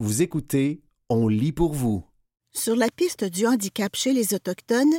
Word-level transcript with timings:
Vous 0.00 0.22
écoutez 0.22 0.80
On 1.08 1.26
lit 1.26 1.50
pour 1.50 1.72
vous. 1.72 2.04
Sur 2.52 2.76
la 2.76 2.88
piste 2.88 3.24
du 3.24 3.48
handicap 3.48 3.96
chez 3.96 4.12
les 4.12 4.32
Autochtones, 4.32 4.94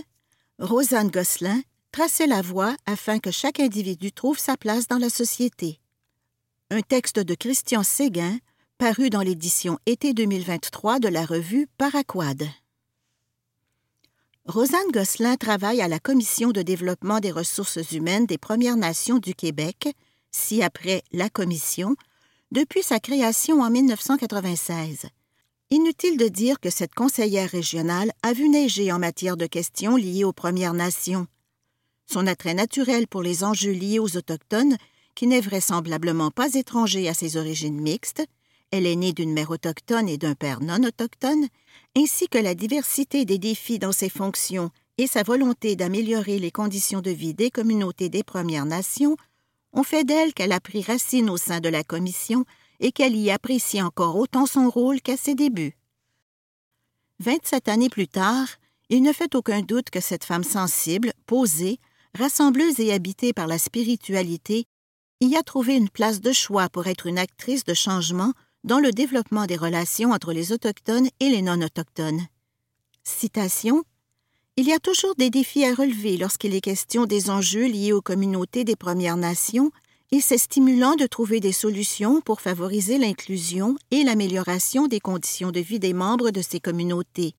Rosanne 0.60 1.10
Gosselin 1.10 1.62
traçait 1.94 2.28
la 2.28 2.42
voie 2.42 2.76
afin 2.86 3.20
que 3.20 3.32
chaque 3.32 3.62
individu 3.62 4.12
trouve 4.12 4.38
sa 4.38 4.58
place 4.58 4.90
dans 4.90 4.98
la 4.98 5.10
société. 5.10 5.80
Un 6.70 6.82
texte 6.82 7.18
de 7.18 7.34
Christian 7.34 7.84
Séguin, 7.84 8.40
paru 8.78 9.10
dans 9.10 9.22
l'édition 9.22 9.80
été 9.86 10.14
2023 10.14 11.00
de 11.00 11.08
la 11.08 11.26
revue 11.26 11.68
Paraquad. 11.78 12.44
Rosanne 14.48 14.92
Gosselin 14.92 15.38
travaille 15.38 15.82
à 15.82 15.88
la 15.88 16.00
Commission 16.00 16.52
de 16.52 16.62
développement 16.62 17.22
des 17.22 17.32
ressources 17.32 17.94
humaines 17.94 18.26
des 18.26 18.38
Premières 18.38 18.76
Nations 18.76 19.20
du 19.20 19.34
Québec, 19.34 19.96
si 20.32 20.62
après 20.62 21.04
la 21.14 21.30
Commission, 21.30 21.96
depuis 22.52 22.82
sa 22.82 23.00
création 23.00 23.62
en 23.62 23.70
1996. 23.70 25.06
Inutile 25.70 26.18
de 26.18 26.28
dire 26.28 26.60
que 26.60 26.72
cette 26.72 26.96
conseillère 26.96 27.50
régionale 27.50 28.12
a 28.24 28.34
vu 28.34 28.50
neiger 28.50 28.92
en 28.92 28.98
matière 28.98 29.38
de 29.38 29.46
questions 29.46 29.96
liées 29.96 30.24
aux 30.24 30.34
Premières 30.34 30.74
Nations. 30.74 31.28
Son 32.12 32.26
attrait 32.26 32.56
naturel 32.56 33.08
pour 33.08 33.22
les 33.22 33.44
enjeux 33.44 33.72
liés 33.72 34.00
aux 34.00 34.18
Autochtones, 34.18 34.78
qui 35.14 35.28
n'est 35.28 35.42
vraisemblablement 35.42 36.32
pas 36.32 36.52
étranger 36.56 37.08
à 37.08 37.14
ses 37.14 37.38
origines 37.38 37.80
mixtes, 37.80 38.24
elle 38.72 38.86
est 38.86 38.96
née 38.96 39.14
d'une 39.14 39.34
mère 39.34 39.52
autochtone 39.52 40.10
et 40.10 40.18
d'un 40.18 40.36
père 40.36 40.62
non 40.62 40.84
autochtone, 40.84 41.48
ainsi 41.96 42.28
que 42.28 42.38
la 42.38 42.56
diversité 42.56 43.26
des 43.26 43.38
défis 43.38 43.80
dans 43.80 43.92
ses 43.92 44.10
fonctions 44.10 44.72
et 44.98 45.08
sa 45.08 45.24
volonté 45.24 45.76
d'améliorer 45.76 46.40
les 46.40 46.52
conditions 46.52 47.02
de 47.02 47.12
vie 47.12 47.34
des 47.34 47.52
communautés 47.52 48.10
des 48.10 48.24
Premières 48.24 48.66
Nations, 48.66 49.18
ont 49.74 49.84
fait 49.84 50.04
d'elle 50.04 50.34
qu'elle 50.34 50.52
a 50.52 50.60
pris 50.60 50.82
racine 50.82 51.30
au 51.30 51.38
sein 51.38 51.60
de 51.60 51.70
la 51.70 51.84
Commission 51.84 52.46
et 52.80 52.92
qu'elle 52.92 53.16
y 53.16 53.32
apprécie 53.32 53.82
encore 53.82 54.16
autant 54.16 54.46
son 54.46 54.70
rôle 54.70 55.02
qu'à 55.02 55.18
ses 55.18 55.36
débuts. 55.36 55.78
Vingt-sept 57.20 57.68
années 57.68 57.90
plus 57.90 58.08
tard, 58.08 58.48
il 58.90 59.04
ne 59.04 59.14
fait 59.14 59.36
aucun 59.36 59.62
doute 59.62 59.90
que 59.90 60.00
cette 60.00 60.24
femme 60.24 60.44
sensible, 60.44 61.14
posée, 61.26 61.80
rassembleuse 62.18 62.80
et 62.80 62.94
habitée 62.94 63.34
par 63.34 63.48
la 63.48 63.58
spiritualité, 63.58 64.66
y 65.22 65.36
a 65.36 65.44
trouvé 65.44 65.76
une 65.76 65.90
place 65.90 66.22
de 66.22 66.32
choix 66.32 66.70
pour 66.70 66.88
être 66.88 67.06
une 67.06 67.20
actrice 67.20 67.66
de 67.66 67.74
changement 67.74 68.34
dans 68.64 68.80
le 68.80 68.92
développement 68.92 69.46
des 69.46 69.58
relations 69.58 70.12
entre 70.12 70.32
les 70.32 70.52
Autochtones 70.52 71.10
et 71.20 71.30
les 71.30 71.42
non-autochtones. 71.42 72.26
Citation 73.04 73.84
Il 74.60 74.68
y 74.68 74.74
a 74.74 74.80
toujours 74.80 75.16
des 75.16 75.30
défis 75.30 75.64
à 75.64 75.74
relever 75.74 76.18
lorsqu'il 76.18 76.54
est 76.54 76.60
question 76.60 77.06
des 77.06 77.30
enjeux 77.30 77.66
liés 77.66 77.94
aux 77.94 78.02
communautés 78.02 78.66
des 78.66 78.76
Premières 78.76 79.16
Nations 79.16 79.72
et 80.12 80.20
c'est 80.20 80.38
stimulant 80.38 80.96
de 80.96 81.08
trouver 81.08 81.40
des 81.40 81.54
solutions 81.54 82.20
pour 82.20 82.42
favoriser 82.42 82.98
l'inclusion 82.98 83.78
et 83.90 84.04
l'amélioration 84.04 84.88
des 84.88 85.00
conditions 85.00 85.54
de 85.54 85.62
vie 85.62 85.80
des 85.80 85.94
membres 85.94 86.32
de 86.32 86.42
ces 86.42 86.60
communautés. 86.60 87.36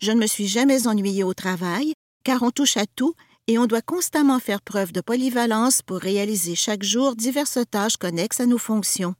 Je 0.00 0.10
ne 0.10 0.18
me 0.18 0.26
suis 0.26 0.48
jamais 0.48 0.88
ennuyée 0.88 1.22
au 1.22 1.32
travail, 1.32 1.92
car 2.24 2.42
on 2.42 2.50
touche 2.50 2.76
à 2.76 2.86
tout 2.86 3.14
et 3.46 3.56
on 3.60 3.66
doit 3.66 3.80
constamment 3.80 4.40
faire 4.40 4.62
preuve 4.62 4.90
de 4.90 5.00
polyvalence 5.00 5.80
pour 5.80 5.98
réaliser 5.98 6.56
chaque 6.56 6.82
jour 6.82 7.14
diverses 7.14 7.60
tâches 7.70 7.98
connexes 7.98 8.40
à 8.40 8.46
nos 8.46 8.58
fonctions. 8.58 9.14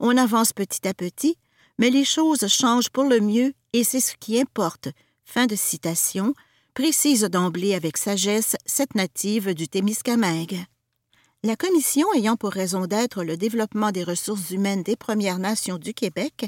On 0.00 0.16
avance 0.16 0.52
petit 0.52 0.88
à 0.88 0.94
petit, 0.94 1.36
mais 1.78 1.90
les 1.90 2.04
choses 2.04 2.48
changent 2.48 2.90
pour 2.90 3.04
le 3.04 3.20
mieux 3.20 3.52
et 3.72 3.84
c'est 3.84 4.00
ce 4.00 4.16
qui 4.18 4.40
importe. 4.40 4.88
Fin 5.24 5.46
de 5.46 5.56
citation, 5.56 6.34
précise 6.74 7.22
d'emblée 7.24 7.74
avec 7.74 7.96
sagesse 7.96 8.56
cette 8.66 8.94
native 8.94 9.54
du 9.54 9.68
Témiscamingue. 9.68 10.64
La 11.42 11.56
Commission 11.56 12.06
ayant 12.14 12.36
pour 12.36 12.52
raison 12.52 12.86
d'être 12.86 13.24
le 13.24 13.36
développement 13.36 13.90
des 13.90 14.04
ressources 14.04 14.50
humaines 14.50 14.82
des 14.82 14.96
Premières 14.96 15.38
Nations 15.38 15.78
du 15.78 15.92
Québec, 15.92 16.46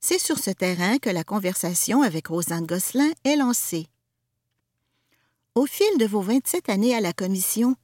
c'est 0.00 0.18
sur 0.18 0.38
ce 0.38 0.50
terrain 0.50 0.98
que 0.98 1.10
la 1.10 1.24
conversation 1.24 2.02
avec 2.02 2.28
Rosanne 2.28 2.66
Gosselin 2.66 3.10
est 3.24 3.36
lancée. 3.36 3.88
Au 5.54 5.66
fil 5.66 5.98
de 5.98 6.06
vos 6.06 6.20
27 6.20 6.68
années 6.68 6.94
à 6.94 7.00
la 7.00 7.12
Commission, 7.12 7.74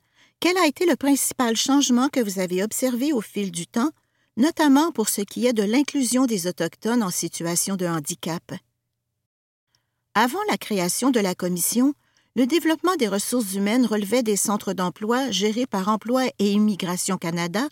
quel 0.41 0.57
a 0.59 0.67
été 0.67 0.87
le 0.87 0.97
principal 0.97 1.57
changement 1.57 2.09
que 2.09 2.21
vous 2.21 2.39
avez 2.39 2.63
observé 2.63 3.13
au 3.13 3.21
fil 3.21 3.51
du 3.51 3.67
temps, 3.67 3.91
notamment 4.37 4.93
pour 4.93 5.09
ce 5.09 5.23
qui 5.23 5.47
est 5.47 5.53
de 5.53 5.65
l'inclusion 5.65 6.27
des 6.27 6.47
Autochtones 6.47 7.03
en 7.03 7.11
situation 7.11 7.77
de 7.77 7.87
handicap? 7.87 8.43
Avant 10.17 10.39
la 10.49 10.57
création 10.57 11.11
de 11.11 11.19
la 11.19 11.35
Commission, 11.35 11.93
le 12.37 12.47
développement 12.47 12.95
des 12.95 13.09
ressources 13.09 13.55
humaines 13.55 13.85
relevait 13.85 14.23
des 14.23 14.37
centres 14.37 14.73
d'emploi 14.73 15.29
gérés 15.33 15.67
par 15.67 15.89
Emploi 15.89 16.27
et 16.39 16.53
Immigration 16.53 17.19
Canada, 17.19 17.69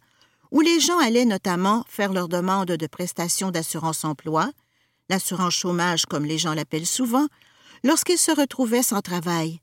où 0.50 0.60
les 0.60 0.80
gens 0.80 0.98
allaient 0.98 1.24
notamment 1.24 1.84
faire 1.88 2.12
leur 2.12 2.26
demande 2.26 2.72
de 2.72 2.86
prestations 2.88 3.52
d'assurance 3.52 4.04
emploi, 4.04 4.50
l'assurance 5.08 5.54
chômage 5.54 6.04
comme 6.06 6.24
les 6.24 6.36
gens 6.36 6.52
l'appellent 6.52 6.84
souvent, 6.84 7.28
lorsqu'ils 7.84 8.18
se 8.18 8.32
retrouvaient 8.32 8.82
sans 8.82 9.02
travail. 9.02 9.60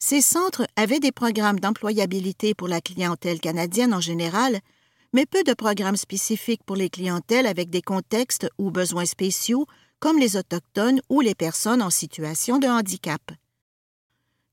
Ces 0.00 0.20
centres 0.20 0.66
avaient 0.74 1.00
des 1.00 1.12
programmes 1.12 1.60
d'employabilité 1.60 2.52
pour 2.52 2.66
la 2.66 2.80
clientèle 2.80 3.38
canadienne 3.38 3.94
en 3.94 4.00
général, 4.00 4.58
mais 5.12 5.24
peu 5.24 5.44
de 5.44 5.54
programmes 5.54 5.96
spécifiques 5.96 6.64
pour 6.66 6.74
les 6.74 6.90
clientèles 6.90 7.46
avec 7.46 7.70
des 7.70 7.82
contextes 7.82 8.48
ou 8.58 8.72
besoins 8.72 9.06
spéciaux 9.06 9.66
comme 10.00 10.18
les 10.18 10.36
Autochtones 10.36 11.00
ou 11.08 11.20
les 11.20 11.34
personnes 11.34 11.82
en 11.82 11.90
situation 11.90 12.58
de 12.58 12.66
handicap. 12.66 13.22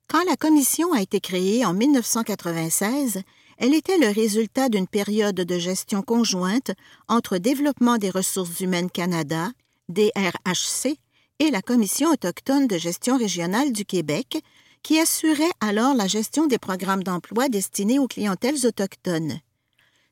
Quand 0.07 0.23
la 0.23 0.35
commission 0.35 0.93
a 0.93 1.01
été 1.01 1.19
créée 1.19 1.65
en 1.65 1.73
1996, 1.73 3.23
elle 3.57 3.73
était 3.73 3.97
le 3.97 4.09
résultat 4.09 4.69
d'une 4.69 4.87
période 4.87 5.35
de 5.35 5.59
gestion 5.59 6.01
conjointe 6.01 6.71
entre 7.07 7.37
Développement 7.37 7.97
des 7.97 8.09
ressources 8.09 8.59
humaines 8.59 8.91
Canada, 8.91 9.49
DRHC, 9.89 10.97
et 11.39 11.51
la 11.51 11.61
Commission 11.61 12.11
autochtone 12.11 12.67
de 12.67 12.77
gestion 12.77 13.17
régionale 13.17 13.73
du 13.73 13.85
Québec, 13.85 14.41
qui 14.83 14.99
assurait 14.99 15.51
alors 15.59 15.95
la 15.95 16.07
gestion 16.07 16.47
des 16.47 16.59
programmes 16.59 17.03
d'emploi 17.03 17.49
destinés 17.49 17.99
aux 17.99 18.07
clientèles 18.07 18.65
autochtones. 18.65 19.39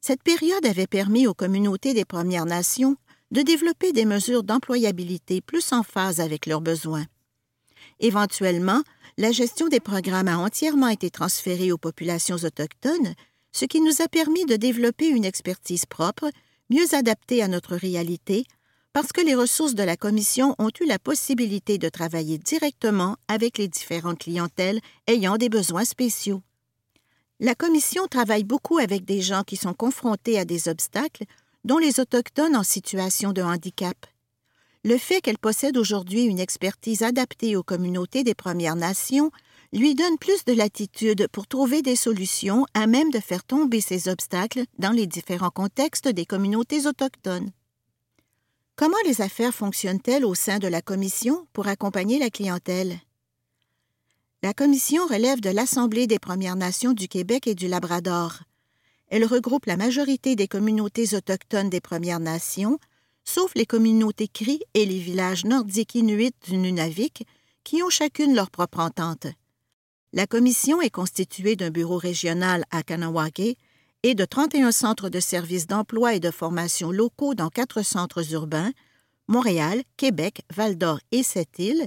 Cette 0.01 0.23
période 0.23 0.65
avait 0.65 0.87
permis 0.87 1.27
aux 1.27 1.33
communautés 1.33 1.93
des 1.93 2.05
Premières 2.05 2.45
Nations 2.45 2.97
de 3.33 3.41
développer 3.41 3.93
des 3.93 4.05
mesures 4.05 4.43
d'employabilité 4.43 5.41
plus 5.41 5.73
en 5.73 5.81
phase 5.81 6.19
avec 6.19 6.45
leurs 6.45 6.61
besoins. 6.61 7.05
Éventuellement, 7.99 8.83
la 9.17 9.31
gestion 9.31 9.67
des 9.67 9.79
programmes 9.79 10.27
a 10.27 10.37
entièrement 10.37 10.87
été 10.87 11.09
transférée 11.09 11.71
aux 11.71 11.79
populations 11.79 12.35
autochtones, 12.35 13.15
ce 13.51 13.65
qui 13.65 13.81
nous 13.81 14.03
a 14.03 14.07
permis 14.07 14.45
de 14.45 14.55
développer 14.55 15.07
une 15.07 15.25
expertise 15.25 15.87
propre, 15.87 16.29
mieux 16.69 16.93
adaptée 16.93 17.41
à 17.41 17.47
notre 17.47 17.75
réalité, 17.75 18.45
parce 18.93 19.11
que 19.11 19.21
les 19.21 19.33
ressources 19.33 19.73
de 19.73 19.83
la 19.83 19.97
Commission 19.97 20.55
ont 20.59 20.69
eu 20.79 20.85
la 20.85 20.99
possibilité 20.99 21.79
de 21.79 21.89
travailler 21.89 22.37
directement 22.37 23.17
avec 23.27 23.57
les 23.57 23.67
différentes 23.67 24.19
clientèles 24.19 24.79
ayant 25.07 25.37
des 25.37 25.49
besoins 25.49 25.85
spéciaux. 25.85 26.43
La 27.39 27.55
Commission 27.55 28.05
travaille 28.07 28.43
beaucoup 28.43 28.77
avec 28.77 29.05
des 29.05 29.21
gens 29.21 29.41
qui 29.41 29.55
sont 29.55 29.73
confrontés 29.73 30.37
à 30.37 30.45
des 30.45 30.69
obstacles, 30.69 31.25
dont 31.63 31.77
les 31.77 31.99
Autochtones 31.99 32.55
en 32.55 32.63
situation 32.63 33.31
de 33.31 33.41
handicap. 33.41 34.05
Le 34.83 34.97
fait 34.97 35.21
qu'elle 35.21 35.37
possède 35.37 35.77
aujourd'hui 35.77 36.23
une 36.23 36.39
expertise 36.39 37.03
adaptée 37.03 37.55
aux 37.55 37.63
communautés 37.63 38.23
des 38.23 38.35
Premières 38.35 38.75
Nations 38.75 39.31
lui 39.71 39.95
donne 39.95 40.17
plus 40.17 40.43
de 40.45 40.53
latitude 40.53 41.27
pour 41.31 41.47
trouver 41.47 41.81
des 41.81 41.95
solutions 41.95 42.65
à 42.73 42.85
même 42.85 43.09
de 43.09 43.19
faire 43.19 43.43
tomber 43.43 43.81
ces 43.81 44.09
obstacles 44.09 44.65
dans 44.77 44.91
les 44.91 45.07
différents 45.07 45.49
contextes 45.49 46.07
des 46.07 46.25
communautés 46.25 46.85
autochtones. 46.85 47.51
Comment 48.75 48.97
les 49.05 49.21
affaires 49.21 49.53
fonctionnent-elles 49.53 50.25
au 50.25 50.35
sein 50.35 50.59
de 50.59 50.67
la 50.67 50.81
Commission 50.81 51.47
pour 51.53 51.67
accompagner 51.67 52.19
la 52.19 52.29
clientèle? 52.29 52.99
La 54.41 54.53
Commission 54.53 55.05
relève 55.05 55.39
de 55.39 55.49
l'Assemblée 55.49 56.07
des 56.07 56.19
Premières 56.19 56.57
Nations 56.57 56.91
du 56.91 57.07
Québec 57.07 57.47
et 57.47 57.55
du 57.55 57.67
Labrador. 57.67 58.39
Elle 59.15 59.25
regroupe 59.25 59.67
la 59.67 59.77
majorité 59.77 60.35
des 60.35 60.47
communautés 60.47 61.13
autochtones 61.13 61.69
des 61.69 61.81
Premières 61.81 62.19
Nations, 62.19 62.79
sauf 63.23 63.53
les 63.53 63.67
communautés 63.67 64.27
Cri 64.27 64.61
et 64.73 64.87
les 64.87 64.97
villages 64.97 65.45
nordiques 65.45 65.93
inuits 65.93 66.33
du 66.47 66.57
Nunavik, 66.57 67.27
qui 67.63 67.83
ont 67.83 67.91
chacune 67.91 68.33
leur 68.33 68.49
propre 68.49 68.79
entente. 68.79 69.27
La 70.13 70.25
commission 70.25 70.81
est 70.81 70.89
constituée 70.89 71.55
d'un 71.55 71.69
bureau 71.69 71.97
régional 71.97 72.63
à 72.71 72.81
Kanawake 72.81 73.55
et 74.01 74.15
de 74.15 74.25
31 74.25 74.71
centres 74.71 75.09
de 75.09 75.19
services 75.19 75.67
d'emploi 75.67 76.15
et 76.15 76.19
de 76.19 76.31
formation 76.31 76.89
locaux 76.89 77.35
dans 77.35 77.49
quatre 77.49 77.83
centres 77.83 78.33
urbains, 78.33 78.71
Montréal, 79.27 79.83
Québec, 79.95 80.41
Val-d'Or 80.51 80.99
et 81.11 81.21
Sept-Îles, 81.21 81.85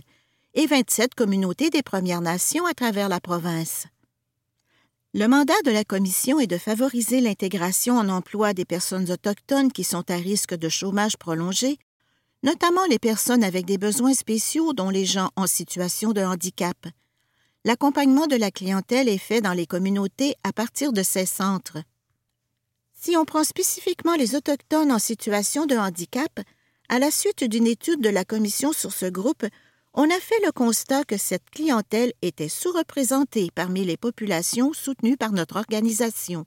et 0.54 0.66
27 0.68 1.16
communautés 1.16 1.70
des 1.70 1.82
Premières 1.82 2.20
Nations 2.20 2.66
à 2.66 2.74
travers 2.74 3.08
la 3.08 3.18
province. 3.18 3.88
Le 5.18 5.28
mandat 5.28 5.54
de 5.64 5.70
la 5.70 5.82
Commission 5.82 6.40
est 6.40 6.46
de 6.46 6.58
favoriser 6.58 7.22
l'intégration 7.22 7.96
en 7.96 8.10
emploi 8.10 8.52
des 8.52 8.66
personnes 8.66 9.10
autochtones 9.10 9.72
qui 9.72 9.82
sont 9.82 10.10
à 10.10 10.16
risque 10.16 10.54
de 10.54 10.68
chômage 10.68 11.16
prolongé, 11.16 11.78
notamment 12.42 12.84
les 12.90 12.98
personnes 12.98 13.42
avec 13.42 13.64
des 13.64 13.78
besoins 13.78 14.12
spéciaux 14.12 14.74
dont 14.74 14.90
les 14.90 15.06
gens 15.06 15.30
en 15.34 15.46
situation 15.46 16.12
de 16.12 16.20
handicap. 16.20 16.76
L'accompagnement 17.64 18.26
de 18.26 18.36
la 18.36 18.50
clientèle 18.50 19.08
est 19.08 19.16
fait 19.16 19.40
dans 19.40 19.54
les 19.54 19.64
communautés 19.64 20.34
à 20.44 20.52
partir 20.52 20.92
de 20.92 21.02
ces 21.02 21.24
centres. 21.24 21.78
Si 22.92 23.16
on 23.16 23.24
prend 23.24 23.42
spécifiquement 23.42 24.16
les 24.16 24.34
Autochtones 24.34 24.92
en 24.92 24.98
situation 24.98 25.64
de 25.64 25.76
handicap, 25.76 26.40
À 26.88 27.00
la 27.00 27.10
suite 27.10 27.42
d'une 27.42 27.66
étude 27.66 28.00
de 28.00 28.08
la 28.08 28.24
Commission 28.24 28.72
sur 28.72 28.92
ce 28.92 29.06
groupe, 29.06 29.44
on 29.98 30.10
a 30.10 30.20
fait 30.20 30.38
le 30.44 30.52
constat 30.52 31.04
que 31.04 31.16
cette 31.16 31.48
clientèle 31.50 32.12
était 32.20 32.50
sous-représentée 32.50 33.48
parmi 33.54 33.82
les 33.82 33.96
populations 33.96 34.74
soutenues 34.74 35.16
par 35.16 35.32
notre 35.32 35.56
organisation. 35.56 36.44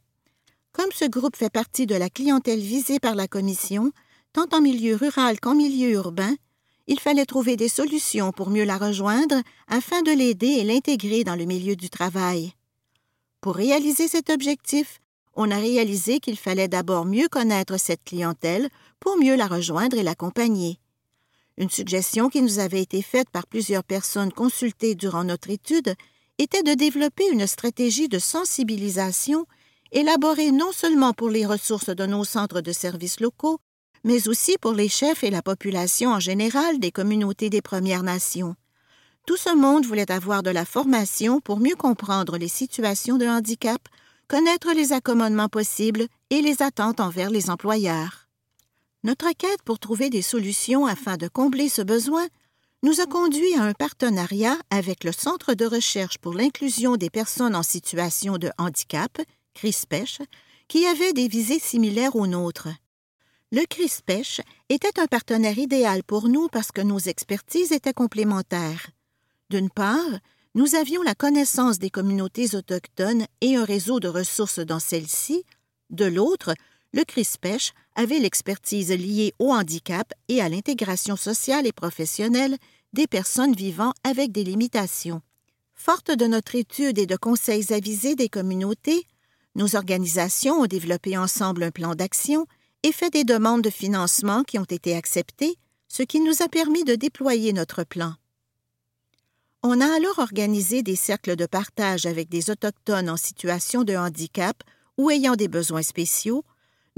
Comme 0.72 0.92
ce 0.94 1.06
groupe 1.06 1.36
fait 1.36 1.52
partie 1.52 1.88
de 1.88 1.96
la 1.96 2.12
clientèle 2.12 2.60
visée 2.60 3.00
par 3.00 3.16
la 3.16 3.28
Commission, 3.28 3.92
tant 4.34 4.46
en 4.54 4.62
milieu 4.62 4.96
rural 4.96 5.40
qu'en 5.40 5.56
milieu 5.56 5.90
urbain, 5.90 6.36
il 6.86 7.00
fallait 7.00 7.26
trouver 7.26 7.56
des 7.56 7.70
solutions 7.70 8.32
pour 8.32 8.52
mieux 8.52 8.66
la 8.66 8.78
rejoindre 8.78 9.42
afin 9.68 10.04
de 10.04 10.12
l'aider 10.12 10.48
et 10.48 10.64
l'intégrer 10.64 11.24
dans 11.24 11.36
le 11.36 11.46
milieu 11.46 11.76
du 11.76 11.90
travail. 11.90 12.54
Pour 13.42 13.56
réaliser 13.56 14.08
cet 14.08 14.30
objectif, 14.30 15.00
on 15.34 15.50
a 15.50 15.58
réalisé 15.58 16.20
qu'il 16.20 16.38
fallait 16.38 16.68
d'abord 16.68 17.06
mieux 17.06 17.28
connaître 17.28 17.80
cette 17.80 18.04
clientèle 18.04 18.70
pour 19.00 19.18
mieux 19.18 19.36
la 19.36 19.48
rejoindre 19.48 19.98
et 19.98 20.04
l'accompagner. 20.04 20.80
Une 21.60 21.70
suggestion 21.70 22.30
qui 22.30 22.42
nous 22.42 22.60
avait 22.60 22.82
été 22.82 23.02
faite 23.02 23.30
par 23.30 23.46
plusieurs 23.46 23.84
personnes 23.84 24.32
consultées 24.32 24.96
durant 24.96 25.26
notre 25.26 25.50
étude 25.50 25.94
était 26.38 26.64
de 26.64 26.74
développer 26.74 27.28
une 27.30 27.48
stratégie 27.48 28.08
de 28.08 28.18
sensibilisation 28.18 29.46
élaborée 29.92 30.52
non 30.52 30.72
seulement 30.72 31.12
pour 31.12 31.30
les 31.30 31.46
ressources 31.46 31.90
de 31.90 32.06
nos 32.06 32.24
centres 32.24 32.62
de 32.62 32.72
services 32.72 33.20
locaux, 33.20 33.60
mais 34.06 34.30
aussi 34.30 34.56
pour 34.62 34.72
les 34.72 34.88
chefs 34.88 35.26
et 35.26 35.32
la 35.32 35.42
population 35.42 36.12
en 36.12 36.22
général 36.22 36.80
des 36.80 36.92
communautés 36.92 37.50
des 37.50 37.62
Premières 37.62 38.04
Nations. 38.04 38.56
Tout 39.28 39.36
ce 39.36 39.54
monde 39.54 39.86
voulait 39.86 40.12
avoir 40.12 40.44
de 40.44 40.52
la 40.52 40.64
formation 40.64 41.42
pour 41.42 41.60
mieux 41.60 41.76
comprendre 41.76 42.38
les 42.38 42.48
situations 42.48 43.18
de 43.18 43.28
handicap, 43.28 43.82
connaître 44.30 44.72
les 44.74 44.94
accommodements 44.94 45.50
possibles 45.50 46.08
et 46.30 46.42
les 46.42 46.62
attentes 46.62 47.02
envers 47.02 47.30
les 47.30 47.50
employeurs. 47.50 48.29
Notre 49.04 49.32
quête 49.32 49.62
pour 49.64 49.80
trouver 49.80 50.10
des 50.10 50.22
solutions 50.22 50.86
afin 50.86 51.16
de 51.16 51.30
combler 51.30 51.70
ce 51.70 51.82
besoin 51.82 52.28
nous 52.84 53.00
a 53.00 53.06
conduit 53.06 53.56
à 53.56 53.64
un 53.64 53.74
partenariat 53.74 54.58
avec 54.70 55.06
le 55.06 55.14
Centre 55.14 55.54
de 55.54 55.66
recherche 55.66 56.18
pour 56.18 56.34
l'inclusion 56.34 56.98
des 56.98 57.10
personnes 57.10 57.56
en 57.56 57.64
situation 57.64 58.38
de 58.38 58.52
handicap, 58.58 59.18
CRISPECH, 59.54 60.20
qui 60.68 60.86
avait 60.86 61.14
des 61.14 61.28
visées 61.28 61.60
similaires 61.60 62.16
aux 62.16 62.28
nôtres. 62.28 62.70
Le 63.52 63.66
CRISPECH 63.66 64.42
était 64.70 65.00
un 65.00 65.08
partenaire 65.08 65.58
idéal 65.58 66.04
pour 66.04 66.28
nous 66.28 66.48
parce 66.50 66.72
que 66.72 66.82
nos 66.82 67.00
expertises 67.00 67.72
étaient 67.72 67.94
complémentaires. 67.94 68.88
D'une 69.50 69.70
part, 69.70 70.20
nous 70.56 70.76
avions 70.76 71.02
la 71.04 71.16
connaissance 71.16 71.80
des 71.80 71.90
communautés 71.90 72.54
autochtones 72.56 73.26
et 73.42 73.56
un 73.56 73.64
réseau 73.64 74.00
de 74.00 74.08
ressources 74.08 74.60
dans 74.60 74.80
celles-ci. 74.80 75.46
De 75.90 76.06
l'autre, 76.06 76.54
le 76.94 77.04
CRISPECH 77.04 77.74
avait 77.96 78.20
l'expertise 78.20 78.92
liée 78.92 79.34
au 79.40 79.52
handicap 79.52 80.14
et 80.28 80.42
à 80.42 80.50
l'intégration 80.50 81.16
sociale 81.16 81.68
et 81.68 81.72
professionnelle 81.72 82.58
des 82.94 83.08
personnes 83.08 83.54
vivant 83.54 83.94
avec 84.04 84.32
des 84.32 84.44
limitations. 84.44 85.22
Forte 85.76 86.12
de 86.12 86.26
notre 86.26 86.56
étude 86.56 86.98
et 86.98 87.06
de 87.06 87.16
conseils 87.16 87.72
avisés 87.74 88.16
des 88.16 88.30
communautés, 88.30 89.06
nos 89.56 89.76
organisations 89.76 90.62
ont 90.62 90.66
développé 90.66 91.18
ensemble 91.18 91.64
un 91.64 91.72
plan 91.72 91.96
d'action 91.96 92.48
et 92.84 92.92
fait 92.92 93.10
des 93.10 93.24
demandes 93.24 93.62
de 93.62 93.70
financement 93.70 94.44
qui 94.44 94.58
ont 94.58 94.64
été 94.64 94.96
acceptées, 94.96 95.58
ce 95.88 96.04
qui 96.04 96.20
nous 96.20 96.42
a 96.42 96.48
permis 96.48 96.84
de 96.84 96.96
déployer 96.96 97.54
notre 97.54 97.84
plan. 97.84 98.14
On 99.64 99.82
a 99.82 99.94
alors 99.94 100.20
organisé 100.20 100.84
des 100.84 100.96
cercles 100.96 101.36
de 101.36 101.46
partage 101.46 102.06
avec 102.06 102.30
des 102.30 102.50
Autochtones 102.50 103.10
en 103.10 103.18
situation 103.18 103.84
de 103.84 103.96
handicap 103.96 104.64
ou 104.98 105.10
ayant 105.10 105.36
des 105.36 105.50
besoins 105.50 105.82
spéciaux, 105.82 106.46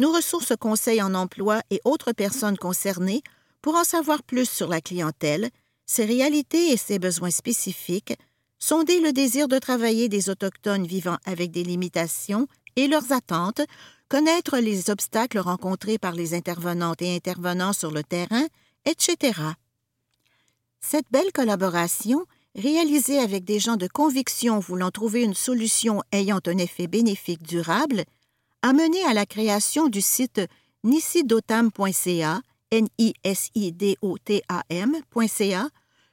nos 0.02 0.12
ressources 0.12 0.56
conseils 0.60 1.02
en 1.04 1.14
emploi 1.14 1.62
et 1.70 1.80
autres 1.86 2.12
personnes 2.12 2.58
concernées 2.58 3.22
pour 3.62 3.76
en 3.76 3.84
savoir 3.84 4.24
plus 4.24 4.50
sur 4.50 4.68
la 4.68 4.82
clientèle, 4.82 5.52
ses 5.86 6.06
réalités 6.06 6.72
et 6.72 6.78
ses 6.78 6.98
besoins 6.98 7.30
spécifiques, 7.30 8.18
sonder 8.58 9.00
le 9.00 9.14
désir 9.14 9.48
de 9.48 9.60
travailler 9.60 10.10
des 10.10 10.32
Autochtones 10.32 10.88
vivant 10.88 11.18
avec 11.26 11.52
des 11.52 11.64
limitations 11.64 12.48
et 12.78 12.88
leurs 12.88 13.12
attentes 13.12 13.62
connaître 14.10 14.58
les 14.58 14.90
obstacles 14.90 15.38
rencontrés 15.38 16.00
par 16.00 16.14
les 16.14 16.34
intervenantes 16.34 17.04
et 17.04 17.16
intervenants 17.16 17.74
sur 17.74 17.92
le 17.92 18.04
terrain, 18.04 18.48
etc. 18.86 19.40
Cette 20.80 21.06
belle 21.12 21.32
collaboration, 21.32 22.26
réalisée 22.56 23.20
avec 23.20 23.44
des 23.46 23.60
gens 23.60 23.78
de 23.78 23.88
conviction 23.88 24.58
voulant 24.58 24.90
trouver 24.90 25.22
une 25.22 25.36
solution 25.36 26.02
ayant 26.12 26.40
un 26.48 26.58
effet 26.58 26.88
bénéfique 26.88 27.44
durable, 27.44 28.04
a 28.62 28.74
mené 28.74 29.04
à 29.06 29.14
la 29.14 29.26
création 29.26 29.88
du 29.88 30.02
site 30.02 30.42
nisidotam.ca, 30.84 32.42
N-I-S-I-D-O-T-A-M.ca, 32.72 33.30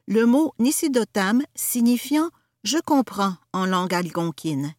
le 0.06 0.24
mot 0.26 0.54
nisidotam 0.58 1.42
signifiant 1.54 2.30
je 2.64 2.78
comprends 2.78 3.34
en 3.52 3.66
langue 3.66 3.94
algonquine. 3.94 4.74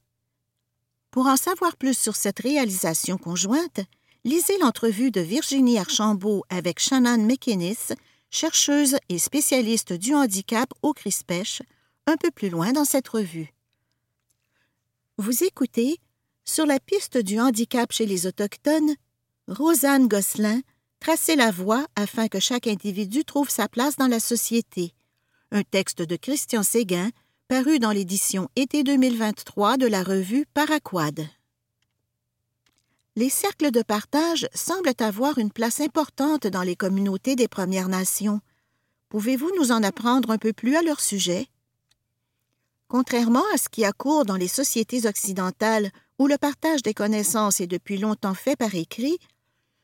Pour 1.12 1.28
en 1.28 1.38
savoir 1.38 1.78
plus 1.78 1.98
sur 1.98 2.16
cette 2.16 2.40
réalisation 2.40 3.18
conjointe, 3.18 3.80
lisez 4.26 4.58
l'entrevue 4.60 5.12
de 5.12 5.22
Virginie 5.22 5.80
Archambault 5.80 6.44
avec 6.50 6.80
Shannon 6.80 7.18
McInnes, 7.18 7.96
chercheuse 8.30 8.98
et 9.10 9.18
spécialiste 9.18 9.94
du 9.94 10.14
handicap 10.14 10.70
au 10.82 10.94
CRISPECH, 10.94 11.64
un 12.06 12.18
peu 12.18 12.32
plus 12.32 12.50
loin 12.50 12.74
dans 12.74 12.86
cette 12.86 13.08
revue. 13.08 13.54
Vous 15.18 15.44
écoutez 15.44 16.00
Sur 16.52 16.66
la 16.66 16.80
piste 16.80 17.20
du 17.20 17.40
handicap 17.40 17.92
chez 17.92 18.08
les 18.08 18.26
Autochtones, 18.26 18.96
Rosanne 19.48 20.08
Gosselin 20.08 20.62
Tracer 21.00 21.36
la 21.36 21.52
voie 21.52 21.86
afin 21.96 22.28
que 22.28 22.40
chaque 22.40 22.66
individu 22.66 23.24
trouve 23.24 23.52
sa 23.52 23.68
place 23.68 23.98
dans 23.98 24.08
la 24.08 24.20
société. 24.20 24.96
Un 25.52 25.62
texte 25.62 26.02
de 26.02 26.16
Christian 26.16 26.64
Séguin 26.64 27.12
paru 27.50 27.78
dans 27.78 27.92
l'édition 27.92 28.50
été 28.56 28.84
2023 28.84 29.78
de 29.78 29.86
la 29.86 30.02
revue 30.02 30.48
Paraquad. 30.56 31.24
Les 33.16 33.30
cercles 33.30 33.70
de 33.70 33.84
partage 33.84 34.50
semblent 34.56 34.90
avoir 34.98 35.38
une 35.38 35.52
place 35.52 35.80
importante 35.80 36.48
dans 36.48 36.64
les 36.64 36.76
communautés 36.76 37.36
des 37.36 37.48
Premières 37.48 37.90
Nations. 37.90 38.42
Pouvez-vous 39.10 39.52
nous 39.60 39.72
en 39.72 39.84
apprendre 39.84 40.32
un 40.32 40.40
peu 40.40 40.52
plus 40.52 40.76
à 40.76 40.82
leur 40.82 41.00
sujet? 41.00 41.48
Contrairement 42.90 43.44
à 43.54 43.58
ce 43.58 43.70
qui 43.70 43.86
a 43.86 43.92
cours 43.92 44.26
dans 44.26 44.36
les 44.36 44.48
sociétés 44.48 45.06
occidentales 45.06 45.92
où 46.18 46.26
le 46.26 46.40
partage 46.40 46.82
des 46.82 46.96
connaissances 46.96 47.62
est 47.62 47.68
depuis 47.68 48.00
longtemps 48.00 48.34
fait 48.34 48.56
par 48.56 48.74
écrit, 48.74 49.20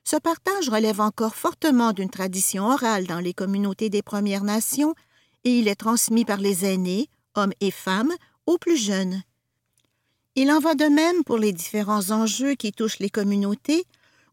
ce 0.03 0.15
partage 0.15 0.69
relève 0.69 0.99
encore 0.99 1.35
fortement 1.35 1.93
d'une 1.93 2.09
tradition 2.09 2.65
orale 2.65 3.05
dans 3.05 3.19
les 3.19 3.33
communautés 3.33 3.91
des 3.91 4.01
Premières 4.01 4.43
Nations 4.43 4.95
et 5.43 5.59
il 5.59 5.67
est 5.67 5.75
transmis 5.75 6.25
par 6.25 6.39
les 6.39 6.65
aînés, 6.65 7.07
hommes 7.35 7.53
et 7.61 7.69
femmes, 7.69 8.11
aux 8.47 8.57
plus 8.57 8.77
jeunes. 8.77 9.21
Il 10.35 10.51
en 10.51 10.59
va 10.59 10.73
de 10.73 10.85
même 10.85 11.23
pour 11.23 11.37
les 11.37 11.53
différents 11.53 12.09
enjeux 12.09 12.55
qui 12.55 12.71
touchent 12.71 12.99
les 12.99 13.11
communautés, 13.11 13.85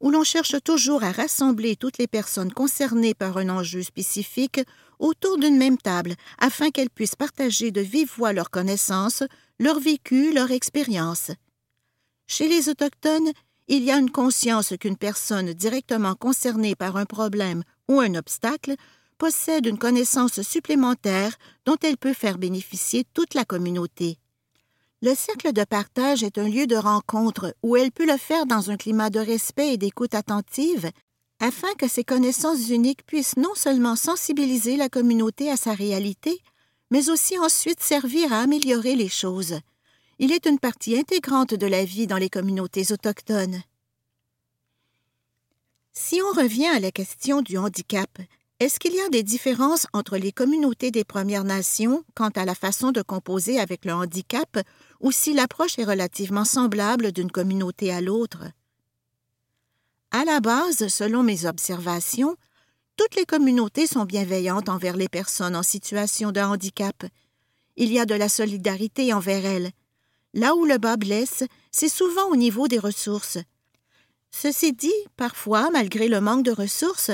où 0.03 0.11
l'on 0.11 0.25
cherche 0.25 0.57
toujours 0.63 1.05
à 1.05 1.13
rassembler 1.13 1.77
toutes 1.77 1.99
les 1.99 2.09
personnes 2.09 2.53
concernées 2.53 3.15
par 3.15 3.39
un 3.39 3.49
enjeu 3.49 3.83
spécifique 3.83 4.61
autour 4.99 5.39
d'une 5.39 5.57
même 5.57 5.79
table, 5.79 6.15
afin 6.39 6.71
qu'elles 6.71 6.91
puissent 6.91 7.17
partager 7.17 7.71
de 7.71 7.81
vive 7.81 8.11
voix 8.17 8.33
leurs 8.33 8.51
connaissances, 8.51 9.23
leur 9.59 9.81
vécu, 9.81 10.33
leur 10.33 10.51
expérience. 10.51 11.31
Chez 12.27 12.49
les 12.49 12.69
Autochtones, 12.69 13.33
il 13.69 13.85
y 13.85 13.91
a 13.91 13.99
une 13.99 14.11
conscience 14.11 14.75
qu'une 14.79 14.97
personne 14.97 15.53
directement 15.55 16.15
concernée 16.15 16.75
par 16.75 16.97
un 16.97 17.07
problème 17.07 17.63
ou 17.89 18.01
un 18.01 18.15
obstacle 18.17 18.75
possède 19.19 19.67
une 19.67 19.79
connaissance 19.79 20.43
supplémentaire 20.43 21.37
dont 21.65 21.77
elle 21.83 21.97
peut 21.97 22.13
faire 22.13 22.39
bénéficier 22.39 23.05
toute 23.15 23.35
la 23.35 23.45
communauté. 23.45 24.19
Le 25.05 25.17
cercle 25.17 25.53
de 25.53 25.65
partage 25.65 26.23
est 26.23 26.39
un 26.39 26.49
lieu 26.49 26.69
de 26.69 26.77
rencontre 26.77 27.57
où 27.65 27.77
elle 27.77 27.91
peut 27.91 28.07
le 28.07 28.17
faire 28.17 28.47
dans 28.47 28.71
un 28.71 28.77
climat 28.77 29.11
de 29.11 29.19
respect 29.19 29.75
et 29.75 29.77
d'écoute 29.77 30.15
attentive, 30.15 30.93
afin 31.41 31.75
que 31.75 31.89
ces 31.89 32.05
connaissances 32.05 32.71
uniques 32.71 33.05
puissent 33.05 33.37
non 33.37 33.53
seulement 33.57 33.97
sensibiliser 33.97 34.77
la 34.77 34.89
communauté 34.89 35.51
à 35.51 35.57
sa 35.57 35.75
réalité, 35.75 36.41
mais 36.93 37.11
aussi 37.11 37.37
ensuite 37.37 37.83
servir 37.83 38.33
à 38.33 38.43
améliorer 38.43 38.95
les 38.95 39.09
choses. 39.09 39.59
Il 40.21 40.31
est 40.31 40.47
une 40.47 40.61
partie 40.61 40.97
intégrante 40.97 41.53
de 41.53 41.67
la 41.67 41.85
vie 41.85 42.07
dans 42.07 42.17
les 42.17 42.31
communautés 42.31 42.93
autochtones. 42.93 43.61
Si 45.93 46.21
on 46.23 46.41
revient 46.41 46.69
à 46.69 46.79
la 46.79 46.93
question 46.93 47.43
du 47.43 47.59
handicap, 47.59 48.21
est-ce 48.61 48.79
qu'il 48.79 48.95
y 48.95 49.01
a 49.01 49.09
des 49.09 49.25
différences 49.25 49.89
entre 49.93 50.17
les 50.17 50.31
communautés 50.31 50.93
des 50.93 51.03
Premières 51.03 51.43
Nations 51.43 52.05
quant 52.15 52.31
à 52.37 52.45
la 52.45 52.55
façon 52.55 52.93
de 52.93 53.03
composer 53.03 53.59
avec 53.59 53.85
le 53.85 53.93
handicap 53.93 54.61
ou 55.03 55.13
si 55.13 55.35
l'approche 55.35 55.79
est 55.79 55.85
relativement 55.85 56.45
semblable 56.45 57.13
d'une 57.13 57.31
communauté 57.31 57.93
à 57.93 58.01
l'autre? 58.01 58.45
À 60.13 60.25
la 60.25 60.41
base, 60.41 60.89
selon 60.89 61.23
mes 61.23 61.45
observations, 61.45 62.37
toutes 62.97 63.17
les 63.17 63.25
communautés 63.25 63.87
sont 63.87 64.05
bienveillantes 64.05 64.69
envers 64.69 64.97
les 64.97 65.09
personnes 65.09 65.57
en 65.57 65.63
situation 65.63 66.31
de 66.31 66.41
handicap. 66.41 67.05
Il 67.77 67.93
y 67.93 67.99
a 67.99 68.07
de 68.07 68.15
la 68.15 68.29
solidarité 68.29 69.13
envers 69.13 69.45
elles. 69.45 69.73
Là 70.35 70.55
où 70.55 70.65
le 70.65 70.79
bas 70.79 70.97
blesse, 70.97 71.45
c'est 71.71 71.89
souvent 71.89 72.29
au 72.29 72.37
niveau 72.37 72.69
des 72.69 72.79
ressources. 72.79 73.39
Ceci 74.31 74.73
dit, 74.73 74.91
parfois, 75.17 75.71
malgré 75.71 76.09
le 76.09 76.21
manque 76.21 76.45
de 76.45 76.53
ressources, 76.53 77.11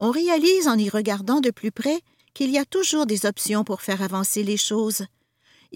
on 0.00 0.10
réalise 0.10 0.68
en 0.68 0.78
y 0.78 0.88
regardant 0.88 1.40
de 1.40 1.50
plus 1.50 1.72
près 1.72 2.00
qu'il 2.32 2.50
y 2.50 2.58
a 2.58 2.64
toujours 2.64 3.06
des 3.06 3.26
options 3.26 3.64
pour 3.64 3.80
faire 3.80 4.02
avancer 4.02 4.42
les 4.42 4.56
choses. 4.56 5.04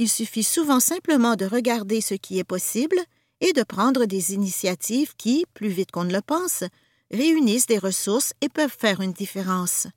Il 0.00 0.08
suffit 0.08 0.44
souvent 0.44 0.78
simplement 0.78 1.34
de 1.34 1.44
regarder 1.44 2.00
ce 2.00 2.14
qui 2.14 2.38
est 2.38 2.44
possible 2.44 2.98
et 3.40 3.52
de 3.52 3.64
prendre 3.64 4.04
des 4.04 4.32
initiatives 4.32 5.16
qui, 5.16 5.44
plus 5.54 5.70
vite 5.70 5.90
qu'on 5.90 6.04
ne 6.04 6.12
le 6.12 6.22
pense, 6.22 6.62
réunissent 7.10 7.66
des 7.66 7.78
ressources 7.78 8.32
et 8.40 8.48
peuvent 8.48 8.74
faire 8.76 9.00
une 9.00 9.12
différence. 9.12 9.88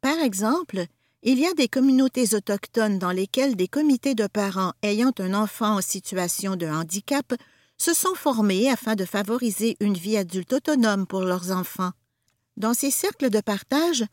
Par 0.00 0.18
exemple, 0.20 0.86
il 1.22 1.38
y 1.38 1.46
a 1.46 1.52
des 1.52 1.68
communautés 1.68 2.34
autochtones 2.34 2.98
dans 2.98 3.10
lesquelles 3.10 3.54
des 3.54 3.68
comités 3.68 4.14
de 4.14 4.26
parents 4.26 4.72
ayant 4.82 5.12
un 5.18 5.34
enfant 5.34 5.76
en 5.76 5.82
situation 5.82 6.56
de 6.56 6.66
handicap 6.66 7.34
se 7.76 7.92
sont 7.92 8.14
formés 8.14 8.70
afin 8.70 8.94
de 8.94 9.04
favoriser 9.04 9.76
une 9.80 9.94
vie 9.94 10.16
adulte 10.16 10.54
autonome 10.54 11.06
pour 11.06 11.20
leurs 11.20 11.50
enfants. 11.50 11.92
Dans 12.56 12.72
ces 12.72 12.90
cercles 12.90 13.28
de 13.28 13.40
partage, 13.40 14.06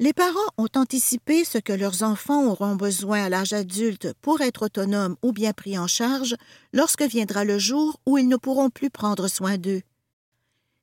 les 0.00 0.14
parents 0.14 0.38
ont 0.56 0.68
anticipé 0.76 1.44
ce 1.44 1.58
que 1.58 1.74
leurs 1.74 2.02
enfants 2.02 2.46
auront 2.46 2.74
besoin 2.74 3.22
à 3.22 3.28
l'âge 3.28 3.52
adulte 3.52 4.14
pour 4.22 4.40
être 4.40 4.64
autonomes 4.64 5.14
ou 5.22 5.30
bien 5.32 5.52
pris 5.52 5.78
en 5.78 5.86
charge 5.86 6.36
lorsque 6.72 7.02
viendra 7.02 7.44
le 7.44 7.58
jour 7.58 8.00
où 8.06 8.16
ils 8.16 8.26
ne 8.26 8.38
pourront 8.38 8.70
plus 8.70 8.88
prendre 8.88 9.28
soin 9.28 9.58
d'eux. 9.58 9.82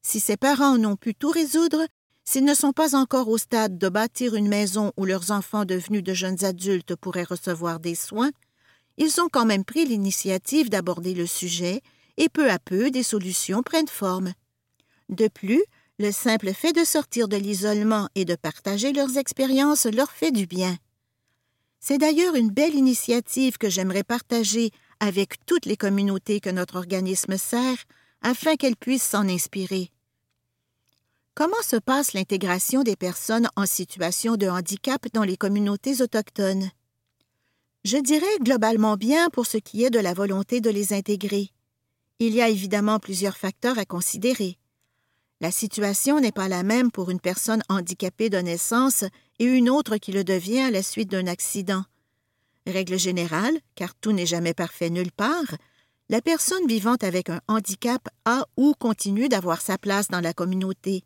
Si 0.03 0.19
ces 0.19 0.37
parents 0.37 0.77
n'ont 0.77 0.95
pu 0.95 1.15
tout 1.15 1.31
résoudre, 1.31 1.87
s'ils 2.25 2.45
ne 2.45 2.53
sont 2.53 2.73
pas 2.73 2.95
encore 2.95 3.27
au 3.27 3.39
stade 3.39 3.79
de 3.79 3.89
bâtir 3.89 4.35
une 4.35 4.47
maison 4.47 4.91
où 4.97 5.05
leurs 5.05 5.31
enfants 5.31 5.65
devenus 5.65 6.03
de 6.03 6.13
jeunes 6.13 6.45
adultes 6.45 6.95
pourraient 6.95 7.23
recevoir 7.23 7.79
des 7.79 7.95
soins, 7.95 8.31
ils 8.97 9.19
ont 9.19 9.29
quand 9.31 9.45
même 9.45 9.65
pris 9.65 9.85
l'initiative 9.85 10.69
d'aborder 10.69 11.15
le 11.15 11.25
sujet 11.25 11.81
et 12.17 12.29
peu 12.29 12.51
à 12.51 12.59
peu 12.59 12.91
des 12.91 13.03
solutions 13.03 13.63
prennent 13.63 13.87
forme. 13.87 14.33
De 15.09 15.27
plus, 15.27 15.63
le 15.99 16.11
simple 16.11 16.53
fait 16.53 16.73
de 16.73 16.83
sortir 16.83 17.27
de 17.27 17.37
l'isolement 17.37 18.07
et 18.15 18.25
de 18.25 18.35
partager 18.35 18.93
leurs 18.93 19.17
expériences 19.17 19.85
leur 19.85 20.11
fait 20.11 20.31
du 20.31 20.45
bien. 20.45 20.77
C'est 21.79 21.97
d'ailleurs 21.97 22.35
une 22.35 22.51
belle 22.51 22.75
initiative 22.75 23.57
que 23.57 23.69
j'aimerais 23.69 24.03
partager 24.03 24.71
avec 24.99 25.45
toutes 25.45 25.65
les 25.65 25.77
communautés 25.77 26.39
que 26.39 26.49
notre 26.49 26.75
organisme 26.75 27.37
sert 27.37 27.77
afin 28.21 28.55
qu'elles 28.55 28.75
puissent 28.75 29.03
s'en 29.03 29.27
inspirer. 29.27 29.91
Comment 31.33 31.61
se 31.63 31.75
passe 31.75 32.13
l'intégration 32.13 32.81
des 32.81 32.95
personnes 32.95 33.47
en 33.55 33.67
situation 33.67 34.37
de 34.37 34.47
handicap 34.47 35.05
dans 35.13 35.23
les 35.23 35.37
communautés 35.37 36.01
autochtones? 36.01 36.71
Je 37.85 37.97
dirais 37.97 38.25
globalement 38.41 38.97
bien 38.97 39.29
pour 39.29 39.45
ce 39.45 39.57
qui 39.57 39.83
est 39.83 39.91
de 39.91 39.99
la 39.99 40.13
volonté 40.13 40.61
de 40.61 40.69
les 40.69 40.93
intégrer. 40.93 41.51
Il 42.19 42.33
y 42.33 42.41
a 42.41 42.49
évidemment 42.49 42.99
plusieurs 42.99 43.37
facteurs 43.37 43.77
à 43.77 43.85
considérer. 43.85 44.57
La 45.39 45.51
situation 45.51 46.19
n'est 46.19 46.31
pas 46.31 46.47
la 46.47 46.63
même 46.63 46.91
pour 46.91 47.11
une 47.11 47.19
personne 47.19 47.61
handicapée 47.69 48.29
de 48.29 48.37
naissance 48.37 49.03
et 49.37 49.45
une 49.45 49.69
autre 49.69 49.97
qui 49.97 50.11
le 50.11 50.23
devient 50.23 50.61
à 50.61 50.71
la 50.71 50.81
suite 50.81 51.11
d'un 51.11 51.27
accident. 51.27 51.83
Règle 52.65 52.97
générale, 52.97 53.55
car 53.75 53.93
tout 53.95 54.11
n'est 54.11 54.25
jamais 54.25 54.55
parfait 54.55 54.89
nulle 54.89 55.11
part, 55.11 55.55
la 56.09 56.21
personne 56.21 56.65
vivant 56.67 56.95
avec 57.01 57.29
un 57.29 57.41
handicap 57.47 58.07
a 58.25 58.45
ou 58.57 58.73
continue 58.79 59.29
d'avoir 59.29 59.61
sa 59.61 59.77
place 59.77 60.07
dans 60.07 60.21
la 60.21 60.33
communauté. 60.33 61.03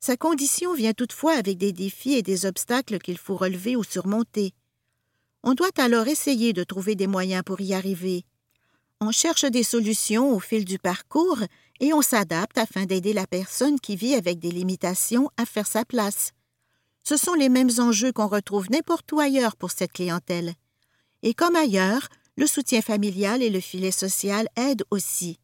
Sa 0.00 0.16
condition 0.16 0.74
vient 0.74 0.92
toutefois 0.92 1.32
avec 1.32 1.58
des 1.58 1.72
défis 1.72 2.14
et 2.14 2.22
des 2.22 2.46
obstacles 2.46 2.98
qu'il 2.98 3.18
faut 3.18 3.36
relever 3.36 3.74
ou 3.74 3.82
surmonter. 3.82 4.52
On 5.42 5.54
doit 5.54 5.70
alors 5.78 6.06
essayer 6.06 6.52
de 6.52 6.62
trouver 6.62 6.94
des 6.94 7.06
moyens 7.06 7.42
pour 7.44 7.60
y 7.60 7.74
arriver. 7.74 8.24
On 9.00 9.10
cherche 9.10 9.44
des 9.44 9.62
solutions 9.62 10.32
au 10.34 10.40
fil 10.40 10.64
du 10.64 10.78
parcours 10.78 11.38
et 11.80 11.92
on 11.92 12.02
s'adapte 12.02 12.58
afin 12.58 12.84
d'aider 12.84 13.12
la 13.12 13.26
personne 13.26 13.78
qui 13.80 13.96
vit 13.96 14.14
avec 14.14 14.38
des 14.38 14.50
limitations 14.50 15.30
à 15.36 15.44
faire 15.44 15.66
sa 15.66 15.84
place. 15.84 16.32
Ce 17.04 17.16
sont 17.16 17.34
les 17.34 17.48
mêmes 17.48 17.70
enjeux 17.78 18.12
qu'on 18.12 18.26
retrouve 18.26 18.70
n'importe 18.70 19.10
où 19.12 19.20
ailleurs 19.20 19.56
pour 19.56 19.70
cette 19.70 19.92
clientèle. 19.92 20.54
Et 21.22 21.34
comme 21.34 21.56
ailleurs, 21.56 22.08
le 22.36 22.46
soutien 22.46 22.82
familial 22.82 23.42
et 23.42 23.50
le 23.50 23.60
filet 23.60 23.90
social 23.90 24.48
aident 24.56 24.84
aussi. 24.90 25.38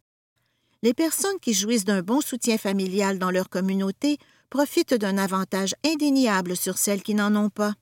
Les 0.82 0.94
personnes 0.94 1.40
qui 1.40 1.54
jouissent 1.54 1.86
d'un 1.86 2.02
bon 2.02 2.20
soutien 2.20 2.58
familial 2.58 3.18
dans 3.18 3.30
leur 3.30 3.48
communauté 3.48 4.18
profitent 4.50 4.94
d'un 4.94 5.18
avantage 5.18 5.74
indéniable 5.84 6.56
sur 6.56 6.78
celles 6.78 7.02
qui 7.02 7.14
n'en 7.14 7.34
ont 7.34 7.50
pas. 7.50 7.74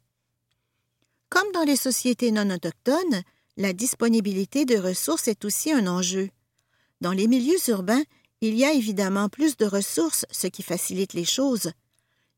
Comme 1.28 1.50
dans 1.52 1.64
les 1.64 1.76
sociétés 1.76 2.30
non 2.30 2.48
autochtones, 2.50 3.22
la 3.56 3.72
disponibilité 3.72 4.64
de 4.64 4.76
ressources 4.78 5.28
est 5.28 5.44
aussi 5.44 5.72
un 5.72 5.86
enjeu. 5.86 6.30
Dans 7.00 7.12
les 7.12 7.26
milieux 7.26 7.58
urbains, 7.68 8.04
il 8.42 8.56
y 8.56 8.64
a 8.64 8.72
évidemment 8.72 9.28
plus 9.28 9.56
de 9.56 9.66
ressources, 9.66 10.26
ce 10.32 10.48
qui 10.48 10.64
facilite 10.64 11.14
les 11.14 11.24
choses. 11.24 11.70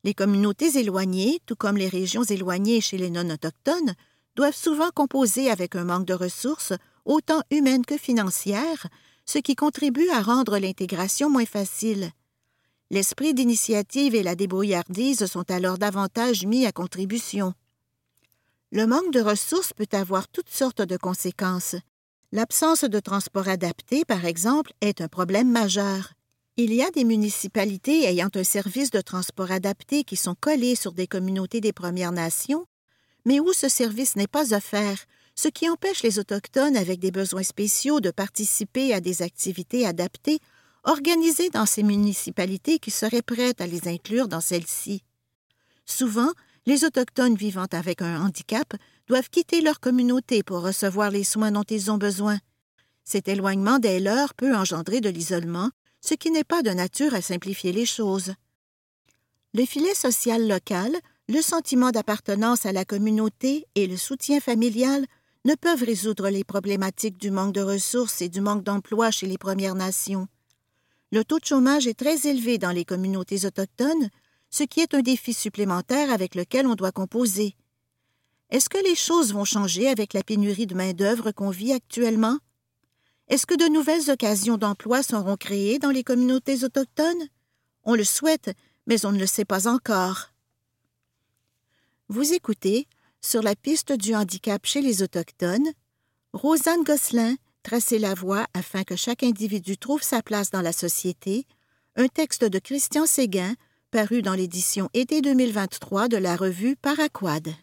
Les 0.03 0.13
communautés 0.13 0.77
éloignées, 0.77 1.41
tout 1.47 1.55
comme 1.55 1.77
les 1.77 1.89
régions 1.89 2.23
éloignées 2.23 2.79
chez 2.79 2.99
les 2.99 3.09
non-autochtones, 3.09 3.95
doivent 4.35 4.55
souvent 4.55 4.91
composer 4.93 5.49
avec 5.49 5.75
un 5.75 5.83
manque 5.83 6.05
de 6.05 6.13
ressources, 6.13 6.73
autant 7.05 7.41
humaines 7.49 7.85
que 7.85 7.97
financières, 7.97 8.85
ce 9.25 9.39
qui 9.39 9.55
contribue 9.55 10.09
à 10.09 10.21
rendre 10.21 10.59
l'intégration 10.59 11.31
moins 11.31 11.47
facile. 11.47 12.11
L'esprit 12.91 13.33
d'initiative 13.33 14.13
et 14.13 14.21
la 14.21 14.35
débrouillardise 14.35 15.25
sont 15.25 15.49
alors 15.49 15.79
davantage 15.79 16.45
mis 16.45 16.67
à 16.67 16.71
contribution. 16.71 17.55
Le 18.71 18.85
manque 18.85 19.11
de 19.11 19.21
ressources 19.21 19.73
peut 19.73 19.87
avoir 19.91 20.27
toutes 20.27 20.51
sortes 20.51 20.83
de 20.83 20.97
conséquences. 20.97 21.75
L'absence 22.31 22.83
de 22.83 22.99
transport 22.99 23.47
adapté, 23.47 24.03
par 24.03 24.25
exemple, 24.25 24.73
est 24.81 25.01
un 25.01 25.07
problème 25.07 25.51
majeur. 25.51 26.13
Il 26.57 26.73
y 26.73 26.81
a 26.81 26.89
des 26.91 27.03
municipalités 27.03 28.05
ayant 28.05 28.29
un 28.33 28.43
service 28.43 28.89
de 28.89 29.01
transport 29.01 29.51
adapté 29.51 30.03
qui 30.03 30.15
sont 30.15 30.35
collées 30.39 30.75
sur 30.75 30.93
des 30.93 31.07
communautés 31.07 31.61
des 31.61 31.73
Premières 31.73 32.11
Nations, 32.11 32.65
mais 33.25 33.39
où 33.39 33.53
ce 33.53 33.69
service 33.69 34.15
n'est 34.15 34.27
pas 34.27 34.53
offert, 34.53 35.05
ce 35.35 35.49
qui 35.49 35.69
empêche 35.69 36.01
les 36.01 36.17
Autochtones 36.17 36.77
avec 36.77 36.99
des 36.99 37.11
besoins 37.11 37.43
spéciaux 37.43 37.99
de 37.99 38.09
participer 38.09 38.93
à 38.93 39.01
des 39.01 39.21
activités 39.21 39.85
adaptées 39.85 40.39
organisées 40.85 41.49
dans 41.49 41.65
ces 41.65 41.83
municipalités 41.83 42.79
qui 42.79 42.91
seraient 42.91 43.21
prêtes 43.21 43.59
à 43.59 43.67
les 43.67 43.87
inclure 43.87 44.27
dans 44.27 44.41
celles-ci. 44.41 45.03
Souvent, 45.85 46.31
les 46.65 46.85
Autochtones 46.85 47.35
vivant 47.35 47.67
avec 47.71 48.01
un 48.01 48.21
handicap 48.21 48.73
doivent 49.07 49.29
quitter 49.29 49.61
leur 49.61 49.79
communauté 49.79 50.43
pour 50.43 50.61
recevoir 50.61 51.11
les 51.11 51.23
soins 51.23 51.51
dont 51.51 51.63
ils 51.63 51.91
ont 51.91 51.97
besoin. 51.97 52.39
Cet 53.03 53.27
éloignement 53.27 53.79
dès 53.79 53.99
lors 53.99 54.33
peut 54.33 54.55
engendrer 54.55 55.01
de 55.01 55.09
l'isolement, 55.09 55.69
ce 56.01 56.15
qui 56.15 56.31
n'est 56.31 56.43
pas 56.43 56.63
de 56.63 56.71
nature 56.71 57.13
à 57.13 57.21
simplifier 57.21 57.71
les 57.71 57.85
choses. 57.85 58.33
Le 59.53 59.65
filet 59.65 59.93
social 59.93 60.47
local, 60.47 60.91
le 61.29 61.41
sentiment 61.41 61.91
d'appartenance 61.91 62.65
à 62.65 62.71
la 62.71 62.85
communauté 62.85 63.65
et 63.75 63.87
le 63.87 63.97
soutien 63.97 64.39
familial 64.39 65.05
ne 65.45 65.55
peuvent 65.55 65.83
résoudre 65.83 66.29
les 66.29 66.43
problématiques 66.43 67.17
du 67.17 67.31
manque 67.31 67.53
de 67.53 67.61
ressources 67.61 68.21
et 68.21 68.29
du 68.29 68.41
manque 68.41 68.63
d'emploi 68.63 69.11
chez 69.11 69.27
les 69.27 69.37
Premières 69.37 69.75
Nations. 69.75 70.27
Le 71.11 71.23
taux 71.23 71.39
de 71.39 71.45
chômage 71.45 71.87
est 71.87 71.97
très 71.97 72.27
élevé 72.27 72.57
dans 72.57 72.71
les 72.71 72.85
communautés 72.85 73.45
autochtones, 73.45 74.09
ce 74.49 74.63
qui 74.63 74.81
est 74.81 74.93
un 74.93 75.01
défi 75.01 75.33
supplémentaire 75.33 76.11
avec 76.11 76.33
lequel 76.35 76.65
on 76.65 76.75
doit 76.75 76.91
composer. 76.91 77.55
Est-ce 78.49 78.69
que 78.69 78.77
les 78.77 78.95
choses 78.95 79.33
vont 79.33 79.45
changer 79.45 79.87
avec 79.87 80.13
la 80.13 80.23
pénurie 80.23 80.67
de 80.67 80.75
main-d'œuvre 80.75 81.31
qu'on 81.31 81.49
vit 81.49 81.73
actuellement? 81.73 82.37
Est-ce 83.27 83.45
que 83.45 83.55
de 83.55 83.71
nouvelles 83.71 84.11
occasions 84.11 84.57
d'emploi 84.57 85.01
seront 85.01 85.35
créées 85.35 85.79
dans 85.79 85.89
les 85.89 86.03
communautés 86.03 86.63
autochtones? 86.63 87.27
On 87.83 87.95
le 87.95 88.03
souhaite, 88.03 88.51
mais 88.85 89.05
on 89.05 89.11
ne 89.11 89.19
le 89.19 89.25
sait 89.25 89.45
pas 89.45 89.67
encore. 89.67 90.31
Vous 92.07 92.33
écoutez, 92.33 92.87
sur 93.21 93.41
la 93.41 93.55
piste 93.55 93.91
du 93.91 94.13
handicap 94.13 94.63
chez 94.63 94.81
les 94.81 95.01
Autochtones, 95.01 95.71
Rosanne 96.33 96.83
Gosselin 96.83 97.35
tracer 97.63 97.97
la 97.97 98.13
voie 98.13 98.45
afin 98.53 98.83
que 98.83 98.95
chaque 98.95 99.23
individu 99.23 99.75
trouve 99.75 100.03
sa 100.03 100.21
place 100.21 100.51
dans 100.51 100.61
la 100.61 100.71
société, 100.71 101.47
un 101.95 102.07
texte 102.07 102.45
de 102.45 102.59
Christian 102.59 103.07
Séguin 103.07 103.55
paru 103.89 104.21
dans 104.21 104.35
l'édition 104.35 104.87
été 104.93 105.21
2023 105.21 106.07
de 106.07 106.17
la 106.17 106.35
revue 106.35 106.75
Paraquad. 106.75 107.55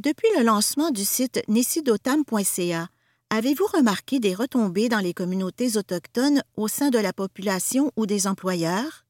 Depuis 0.00 0.28
le 0.38 0.44
lancement 0.44 0.90
du 0.90 1.04
site 1.04 1.42
nesidotam.ca, 1.46 2.88
avez-vous 3.28 3.66
remarqué 3.66 4.18
des 4.18 4.34
retombées 4.34 4.88
dans 4.88 4.98
les 4.98 5.12
communautés 5.12 5.76
autochtones 5.76 6.42
au 6.56 6.68
sein 6.68 6.88
de 6.88 6.98
la 6.98 7.12
population 7.12 7.92
ou 7.96 8.06
des 8.06 8.26
employeurs? 8.26 9.04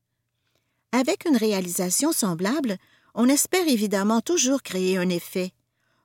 Avec 0.90 1.26
une 1.26 1.36
réalisation 1.36 2.10
semblable, 2.10 2.76
on 3.14 3.28
espère 3.28 3.68
évidemment 3.68 4.20
toujours 4.20 4.64
créer 4.64 4.98
un 4.98 5.10
effet. 5.10 5.52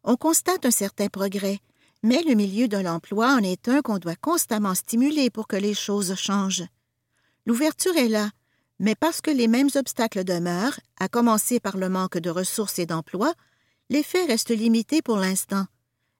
On 0.03 0.17
constate 0.17 0.67
un 0.67 0.71
certain 0.71 1.07
progrès, 1.07 1.61
mais 2.03 2.21
le 2.21 2.35
milieu 2.35 2.67
de 2.67 2.77
l'emploi 2.77 3.33
en 3.33 3.39
est 3.39 3.67
un 3.67 3.81
qu'on 3.81 3.97
doit 3.97 4.15
constamment 4.15 4.75
stimuler 4.75 5.31
pour 5.31 5.47
que 5.47 5.55
les 5.55 5.73
choses 5.73 6.13
changent. 6.13 6.67
L'ouverture 7.47 7.97
est 7.97 8.07
là, 8.07 8.29
mais 8.77 8.93
parce 8.93 9.21
que 9.21 9.31
les 9.31 9.47
mêmes 9.47 9.69
obstacles 9.73 10.23
demeurent, 10.23 10.79
à 10.99 11.07
commencer 11.07 11.59
par 11.59 11.75
le 11.75 11.89
manque 11.89 12.19
de 12.19 12.29
ressources 12.29 12.77
et 12.77 12.85
d'emplois, 12.85 13.33
l'effet 13.89 14.25
reste 14.25 14.49
limité 14.49 15.01
pour 15.01 15.17
l'instant. 15.17 15.65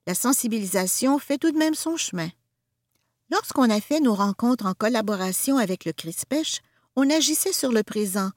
La 0.06 0.14
sensibilisation 0.14 1.18
fait 1.18 1.38
tout 1.38 1.50
de 1.50 1.58
même 1.58 1.74
son 1.74 1.96
chemin. 1.96 2.28
Lorsqu'on 3.30 3.70
a 3.70 3.80
fait 3.80 4.00
nos 4.00 4.14
rencontres 4.14 4.66
en 4.66 4.74
collaboration 4.74 5.58
avec 5.58 5.84
le 5.84 5.92
CRISPECH, 5.92 6.60
on 6.94 7.10
agissait 7.10 7.52
sur 7.52 7.72
le 7.72 7.82
présent. 7.82 8.30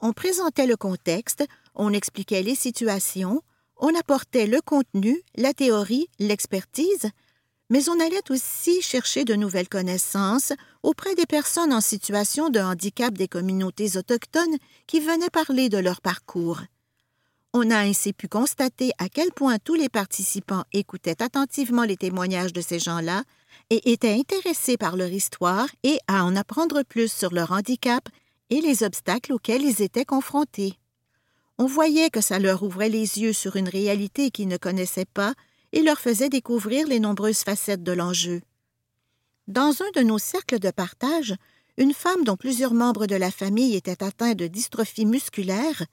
On 0.00 0.12
présentait 0.12 0.66
le 0.66 0.76
contexte, 0.76 1.44
on 1.74 1.92
expliquait 1.92 2.42
les 2.42 2.54
situations, 2.54 3.42
on 3.76 3.94
apportait 3.98 4.46
le 4.46 4.60
contenu, 4.60 5.20
la 5.34 5.52
théorie, 5.54 6.08
l'expertise, 6.20 7.10
mais 7.68 7.88
on 7.88 7.98
allait 7.98 8.30
aussi 8.30 8.80
chercher 8.80 9.24
de 9.24 9.34
nouvelles 9.34 9.68
connaissances 9.68 10.52
auprès 10.82 11.14
des 11.14 11.26
personnes 11.26 11.72
en 11.72 11.80
situation 11.80 12.48
de 12.48 12.60
handicap 12.60 13.12
des 13.14 13.28
communautés 13.28 13.96
autochtones 13.96 14.56
qui 14.86 15.00
venaient 15.00 15.30
parler 15.30 15.68
de 15.68 15.78
leur 15.78 16.00
parcours. 16.00 16.60
On 17.54 17.70
a 17.70 17.80
ainsi 17.80 18.14
pu 18.14 18.28
constater 18.28 18.92
à 18.96 19.10
quel 19.10 19.30
point 19.30 19.58
tous 19.58 19.74
les 19.74 19.90
participants 19.90 20.64
écoutaient 20.72 21.22
attentivement 21.22 21.84
les 21.84 21.98
témoignages 21.98 22.54
de 22.54 22.62
ces 22.62 22.78
gens-là 22.78 23.24
et 23.68 23.92
étaient 23.92 24.14
intéressés 24.14 24.78
par 24.78 24.96
leur 24.96 25.10
histoire 25.10 25.68
et 25.82 25.98
à 26.08 26.24
en 26.24 26.34
apprendre 26.34 26.82
plus 26.82 27.12
sur 27.12 27.34
leur 27.34 27.52
handicap 27.52 28.08
et 28.48 28.62
les 28.62 28.82
obstacles 28.84 29.34
auxquels 29.34 29.62
ils 29.62 29.82
étaient 29.82 30.06
confrontés. 30.06 30.78
On 31.58 31.66
voyait 31.66 32.08
que 32.08 32.22
ça 32.22 32.38
leur 32.38 32.62
ouvrait 32.62 32.88
les 32.88 33.20
yeux 33.20 33.34
sur 33.34 33.56
une 33.56 33.68
réalité 33.68 34.30
qu'ils 34.30 34.48
ne 34.48 34.56
connaissaient 34.56 35.04
pas 35.04 35.34
et 35.72 35.82
leur 35.82 35.98
faisait 35.98 36.30
découvrir 36.30 36.86
les 36.86 37.00
nombreuses 37.00 37.44
facettes 37.44 37.82
de 37.82 37.92
l'enjeu. 37.92 38.40
Dans 39.46 39.74
un 39.82 39.90
de 39.94 40.00
nos 40.00 40.18
cercles 40.18 40.58
de 40.58 40.70
partage, 40.70 41.34
une 41.76 41.92
femme 41.92 42.24
dont 42.24 42.36
plusieurs 42.36 42.72
membres 42.72 43.06
de 43.06 43.16
la 43.16 43.30
famille 43.30 43.76
étaient 43.76 44.02
atteints 44.02 44.34
de 44.34 44.46
dystrophie 44.46 45.06
musculaire 45.06 45.84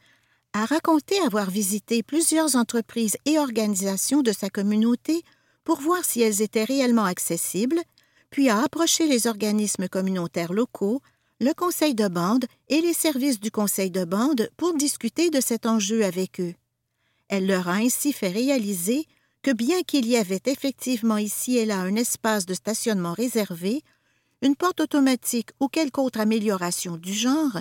a 0.54 0.66
raconté 0.66 1.20
avoir 1.20 1.50
visité 1.50 2.02
plusieurs 2.04 2.56
entreprises 2.56 3.18
et 3.26 3.38
organisations 3.38 4.22
de 4.22 4.32
sa 4.32 4.50
communauté 4.50 5.24
pour 5.64 5.80
voir 5.80 6.04
si 6.04 6.22
elles 6.22 6.42
étaient 6.42 6.64
réellement 6.64 7.06
accessibles, 7.06 7.80
puis 8.30 8.50
a 8.50 8.64
approché 8.64 9.08
les 9.08 9.28
organismes 9.28 9.88
communautaires 9.88 10.54
locaux, 10.54 11.02
le 11.40 11.54
conseil 11.54 11.96
de 11.96 12.08
bande 12.08 12.46
et 12.68 12.82
les 12.82 12.94
services 12.94 13.40
du 13.40 13.52
conseil 13.52 13.92
de 13.92 14.04
bande 14.04 14.50
pour 14.58 14.74
discuter 14.74 15.30
de 15.30 15.40
cet 15.40 15.66
enjeu 15.66 16.04
avec 16.04 16.40
eux. 16.40 16.54
Elle 17.28 17.48
leur 17.48 17.70
a 17.70 17.76
ainsi 17.76 18.12
fait 18.12 18.30
réaliser 18.30 19.06
que 19.42 19.52
bien 19.52 19.82
qu'il 19.84 20.08
y 20.08 20.18
avait 20.18 20.42
effectivement 20.46 21.18
ici 21.18 21.58
et 21.58 21.66
là 21.66 21.80
un 21.80 21.96
espace 21.96 22.46
de 22.46 22.54
stationnement 22.54 23.14
réservé, 23.14 23.84
une 24.42 24.56
porte 24.56 24.82
automatique 24.82 25.52
ou 25.60 25.68
quelque 25.68 26.00
autre 26.00 26.20
amélioration 26.20 26.98
du 26.98 27.14
genre, 27.14 27.60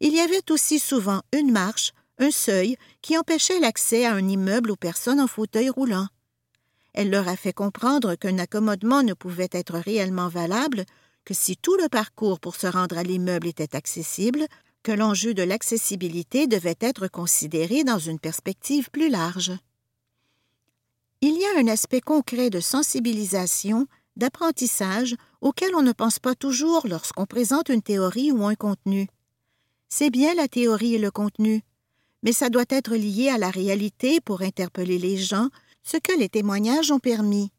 il 0.00 0.12
y 0.12 0.20
avait 0.20 0.50
aussi 0.50 0.78
souvent 0.78 1.22
une 1.32 1.52
marche, 1.52 1.92
un 2.18 2.30
seuil 2.30 2.76
qui 3.02 3.18
empêchait 3.18 3.60
l'accès 3.60 4.04
à 4.04 4.12
un 4.12 4.28
immeuble 4.28 4.70
aux 4.70 4.76
personnes 4.76 5.20
en 5.20 5.26
fauteuil 5.26 5.68
roulant. 5.68 6.06
Elle 6.92 7.10
leur 7.10 7.28
a 7.28 7.36
fait 7.36 7.52
comprendre 7.52 8.14
qu'un 8.14 8.38
accommodement 8.38 9.02
ne 9.02 9.14
pouvait 9.14 9.48
être 9.50 9.78
réellement 9.78 10.28
valable 10.28 10.84
que 11.24 11.34
si 11.34 11.56
tout 11.56 11.76
le 11.76 11.88
parcours 11.88 12.38
pour 12.38 12.54
se 12.54 12.66
rendre 12.66 12.98
à 12.98 13.02
l'immeuble 13.02 13.48
était 13.48 13.74
accessible, 13.74 14.46
que 14.82 14.92
l'enjeu 14.92 15.34
de 15.34 15.42
l'accessibilité 15.42 16.46
devait 16.46 16.76
être 16.80 17.08
considéré 17.08 17.84
dans 17.84 17.98
une 17.98 18.20
perspective 18.20 18.90
plus 18.90 19.08
large. 19.08 19.52
Il 21.22 21.38
y 21.38 21.44
a 21.46 21.58
un 21.58 21.68
aspect 21.68 22.02
concret 22.02 22.50
de 22.50 22.60
sensibilisation, 22.60 23.86
d'apprentissage 24.16 25.16
auquel 25.40 25.74
on 25.74 25.82
ne 25.82 25.92
pense 25.92 26.18
pas 26.18 26.34
toujours 26.34 26.86
lorsqu'on 26.86 27.26
présente 27.26 27.70
une 27.70 27.82
théorie 27.82 28.30
ou 28.30 28.44
un 28.44 28.54
contenu. 28.54 29.08
C'est 29.88 30.10
bien 30.10 30.34
la 30.34 30.48
théorie 30.48 30.94
et 30.94 30.98
le 30.98 31.10
contenu, 31.10 31.62
mais 32.24 32.32
ça 32.32 32.50
doit 32.50 32.64
être 32.70 32.96
lié 32.96 33.28
à 33.28 33.38
la 33.38 33.50
réalité 33.50 34.20
pour 34.20 34.42
interpeller 34.42 34.98
les 34.98 35.18
gens, 35.18 35.50
ce 35.84 35.98
que 35.98 36.18
les 36.18 36.30
témoignages 36.30 36.90
ont 36.90 36.98
permis. 36.98 37.52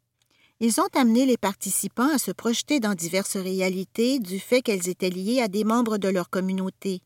Ils 0.59 0.81
ont 0.81 0.89
amené 0.95 1.25
les 1.25 1.37
participants 1.37 2.09
à 2.13 2.17
se 2.17 2.31
projeter 2.31 2.79
dans 2.79 2.95
diverses 2.95 3.37
réalités 3.37 4.19
du 4.19 4.39
fait 4.39 4.61
qu'elles 4.61 4.89
étaient 4.89 5.09
liées 5.09 5.41
à 5.41 5.47
des 5.47 5.63
membres 5.63 5.97
de 5.97 6.09
leur 6.09 6.29
communauté. 6.29 7.01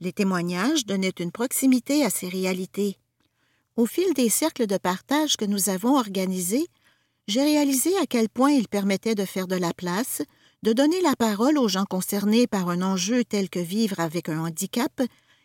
Les 0.00 0.12
témoignages 0.12 0.84
donnaient 0.84 1.14
une 1.18 1.32
proximité 1.32 2.04
à 2.04 2.10
ces 2.10 2.28
réalités. 2.28 2.98
Au 3.76 3.86
fil 3.86 4.12
des 4.12 4.28
cercles 4.28 4.66
de 4.66 4.76
partage 4.76 5.36
que 5.36 5.44
nous 5.44 5.70
avons 5.70 5.96
organisés, 5.96 6.66
j'ai 7.28 7.42
réalisé 7.42 7.96
à 7.96 8.06
quel 8.06 8.28
point 8.28 8.50
ils 8.50 8.68
permettaient 8.68 9.14
de 9.14 9.24
faire 9.24 9.46
de 9.46 9.56
la 9.56 9.72
place, 9.72 10.20
de 10.62 10.72
donner 10.72 11.00
la 11.00 11.16
parole 11.16 11.58
aux 11.58 11.68
gens 11.68 11.86
concernés 11.86 12.46
par 12.46 12.68
un 12.68 12.82
enjeu 12.82 13.24
tel 13.24 13.48
que 13.48 13.60
vivre 13.60 14.00
avec 14.00 14.28
un 14.28 14.40
handicap, 14.40 15.00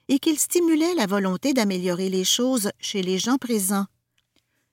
et 0.10 0.20
qu'ils 0.20 0.40
stimulaient 0.40 0.96
la 0.96 1.06
volonté 1.06 1.54
d'améliorer 1.54 2.10
les 2.10 2.26
choses 2.26 2.72
chez 2.80 3.02
les 3.02 3.18
gens 3.18 3.38
présents. 3.38 3.86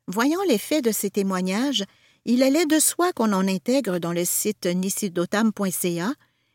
Voyant 0.09 0.42
l'effet 0.49 0.83
de 0.83 0.90
ces 0.90 1.11
témoignages, 1.11 1.85
il 2.25 2.42
allait 2.42 2.66
de 2.66 2.81
soi 2.81 3.12
qu'on 3.12 3.33
en 3.33 3.46
intègre 3.46 3.99
dans 3.99 4.12
le 4.12 4.25
site 4.25 4.66
nisidotam.ca 4.66 6.12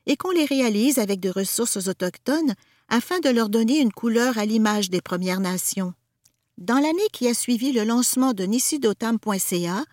et 0.07 0.17
qu'on 0.17 0.31
les 0.31 0.45
réalise 0.45 0.97
avec 0.97 1.19
des 1.19 1.29
ressources 1.29 1.87
autochtones 1.87 2.55
afin 2.89 3.19
de 3.19 3.29
leur 3.29 3.49
donner 3.49 3.79
une 3.79 3.93
couleur 3.93 4.37
à 4.37 4.45
l'image 4.45 4.89
des 4.89 5.01
Premières 5.01 5.39
Nations. 5.39 5.93
Dans 6.57 6.79
l'année 6.79 7.07
qui 7.13 7.27
a 7.27 7.33
suivi 7.33 7.71
le 7.71 7.83
lancement 7.83 8.33
de 8.33 8.43
nisidotam.ca, 8.43 9.85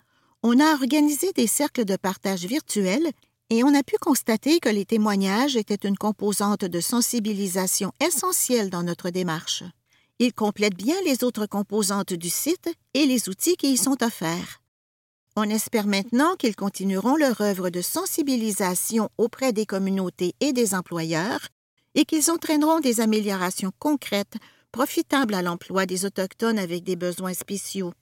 on 0.42 0.59
a 0.59 0.74
organisé 0.74 1.33
des 1.33 1.46
cercles 1.46 1.85
de 1.85 1.96
partage 1.96 2.44
virtuels 2.44 3.11
et 3.50 3.64
on 3.64 3.74
a 3.74 3.82
pu 3.82 3.96
constater 4.00 4.61
que 4.61 4.68
les 4.68 4.84
témoignages 4.84 5.56
étaient 5.56 5.88
une 5.88 5.96
composante 5.96 6.64
de 6.64 6.80
sensibilisation 6.80 7.92
essentielle 8.00 8.70
dans 8.70 8.82
notre 8.82 9.11
démarche. 9.11 9.64
Ils 10.18 10.34
complètent 10.34 10.76
bien 10.76 10.96
les 11.04 11.24
autres 11.24 11.46
composantes 11.46 12.12
du 12.12 12.28
site 12.28 12.70
et 12.94 13.06
les 13.06 13.28
outils 13.28 13.56
qui 13.56 13.72
y 13.72 13.76
sont 13.76 14.02
offerts. 14.02 14.61
On 15.37 15.48
espère 15.48 15.87
maintenant 15.87 16.34
qu'ils 16.37 16.56
continueront 16.56 17.16
leur 17.16 17.40
œuvre 17.40 17.70
de 17.70 17.80
sensibilisation 17.80 19.08
auprès 19.18 19.52
des 19.52 19.66
communautés 19.66 20.34
et 20.40 20.52
des 20.52 20.74
employeurs 20.74 21.48
et 21.94 22.04
qu'ils 22.04 22.30
entraîneront 22.30 22.80
des 22.80 23.00
améliorations 23.00 23.72
concrètes 23.78 24.37
profitable 24.72 25.34
à 25.34 25.42
l'emploi 25.42 25.87
des 25.87 26.04
Autochtones 26.04 26.58
avec 26.58 26.84
des 26.84 26.96
besoins 26.96 27.34
spéciaux. 27.34 27.92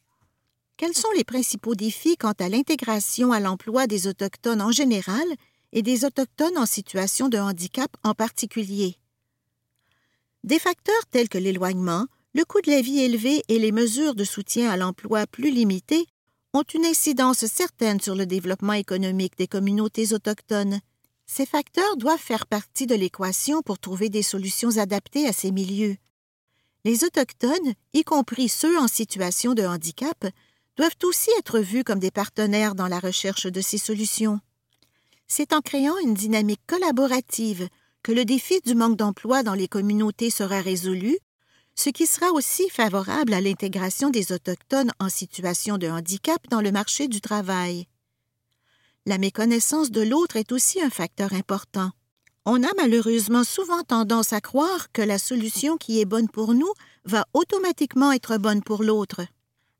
Quels 0.76 0.94
sont 0.94 1.10
les 1.16 1.24
principaux 1.24 1.74
défis 1.74 2.18
quant 2.18 2.34
à 2.38 2.50
l'intégration 2.50 3.32
à 3.32 3.40
l'emploi 3.40 3.86
des 3.86 4.08
Autochtones 4.08 4.60
en 4.60 4.72
général 4.72 5.24
et 5.72 5.80
des 5.80 6.04
Autochtones 6.04 6.58
en 6.58 6.66
situation 6.66 7.30
de 7.30 7.38
handicap 7.38 7.90
en 8.04 8.12
particulier? 8.12 8.98
Des 10.44 10.58
facteurs 10.58 11.06
tels 11.10 11.30
que 11.30 11.38
l'éloignement, 11.38 12.06
le 12.34 12.44
coût 12.44 12.60
de 12.60 12.70
la 12.70 12.82
vie 12.82 13.00
élevé 13.00 13.42
et 13.48 13.58
les 13.58 13.72
mesures 13.72 14.14
de 14.14 14.24
soutien 14.24 14.70
à 14.70 14.76
l'emploi 14.76 15.26
plus 15.26 15.50
limitées 15.50 16.04
ont 16.52 16.62
une 16.62 16.84
incidence 16.84 17.46
certaine 17.46 18.00
sur 18.00 18.14
le 18.14 18.26
développement 18.26 18.74
économique 18.74 19.38
des 19.38 19.48
communautés 19.48 20.12
autochtones. 20.12 20.80
Ces 21.24 21.46
facteurs 21.46 21.96
doivent 21.96 22.18
faire 22.18 22.46
partie 22.46 22.86
de 22.86 22.94
l'équation 22.94 23.62
pour 23.62 23.78
trouver 23.78 24.10
des 24.10 24.22
solutions 24.22 24.76
adaptées 24.76 25.26
à 25.26 25.32
ces 25.32 25.52
milieux. 25.52 25.96
Les 26.84 27.02
Autochtones, 27.02 27.72
y 27.94 28.04
compris 28.04 28.48
ceux 28.48 28.78
en 28.78 28.86
situation 28.86 29.54
de 29.54 29.64
handicap, 29.64 30.26
doivent 30.76 30.96
aussi 31.04 31.30
être 31.38 31.58
vus 31.58 31.84
comme 31.84 31.98
des 31.98 32.10
partenaires 32.10 32.74
dans 32.74 32.88
la 32.88 33.00
recherche 33.00 33.46
de 33.46 33.60
ces 33.60 33.78
solutions. 33.78 34.40
C'est 35.26 35.52
en 35.52 35.60
créant 35.60 35.98
une 35.98 36.14
dynamique 36.14 36.60
collaborative 36.66 37.68
que 38.02 38.12
le 38.12 38.24
défi 38.24 38.60
du 38.64 38.74
manque 38.74 38.96
d'emploi 38.96 39.42
dans 39.42 39.54
les 39.54 39.68
communautés 39.68 40.30
sera 40.30 40.60
résolu, 40.60 41.18
ce 41.74 41.90
qui 41.90 42.06
sera 42.06 42.30
aussi 42.32 42.68
favorable 42.68 43.34
à 43.34 43.40
l'intégration 43.40 44.10
des 44.10 44.32
Autochtones 44.32 44.92
en 44.98 45.08
situation 45.08 45.76
de 45.76 45.88
handicap 45.88 46.40
dans 46.48 46.60
le 46.60 46.72
marché 46.72 47.08
du 47.08 47.20
travail. 47.20 47.86
La 49.04 49.18
méconnaissance 49.18 49.90
de 49.90 50.00
l'autre 50.00 50.36
est 50.36 50.52
aussi 50.52 50.80
un 50.80 50.90
facteur 50.90 51.32
important. 51.32 51.90
On 52.44 52.62
a 52.62 52.68
malheureusement 52.76 53.44
souvent 53.44 53.82
tendance 53.82 54.32
à 54.32 54.40
croire 54.40 54.92
que 54.92 55.02
la 55.02 55.18
solution 55.18 55.76
qui 55.76 56.00
est 56.00 56.04
bonne 56.04 56.28
pour 56.28 56.54
nous 56.54 56.72
va 57.04 57.26
automatiquement 57.34 58.12
être 58.12 58.38
bonne 58.38 58.62
pour 58.62 58.82
l'autre. 58.82 59.22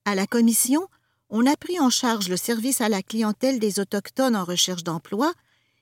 À 0.09 0.15
la 0.15 0.29
Commission, 0.29 0.87
on 1.31 1.47
a 1.47 1.57
pris 1.57 1.81
en 1.81 1.91
charge 1.91 2.29
le 2.29 2.37
service 2.37 2.81
à 2.81 2.89
la 2.89 3.03
clientèle 3.03 3.59
des 3.59 3.81
Autochtones 3.81 4.37
en 4.37 4.45
recherche 4.45 4.85
d'emploi, 4.85 5.33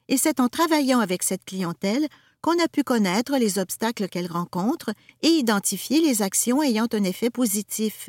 et 0.08 0.16
c'est 0.16 0.40
en 0.40 0.48
travaillant 0.48 0.98
avec 1.00 1.22
cette 1.22 1.44
clientèle 1.44 2.08
qu'on 2.40 2.58
a 2.58 2.66
pu 2.66 2.84
connaître 2.84 3.36
les 3.36 3.58
obstacles 3.58 4.08
qu'elle 4.08 4.32
rencontre 4.32 4.94
et 5.20 5.28
identifier 5.28 6.00
les 6.00 6.22
actions 6.22 6.62
ayant 6.62 6.88
un 6.94 7.04
effet 7.04 7.28
positif. 7.28 8.08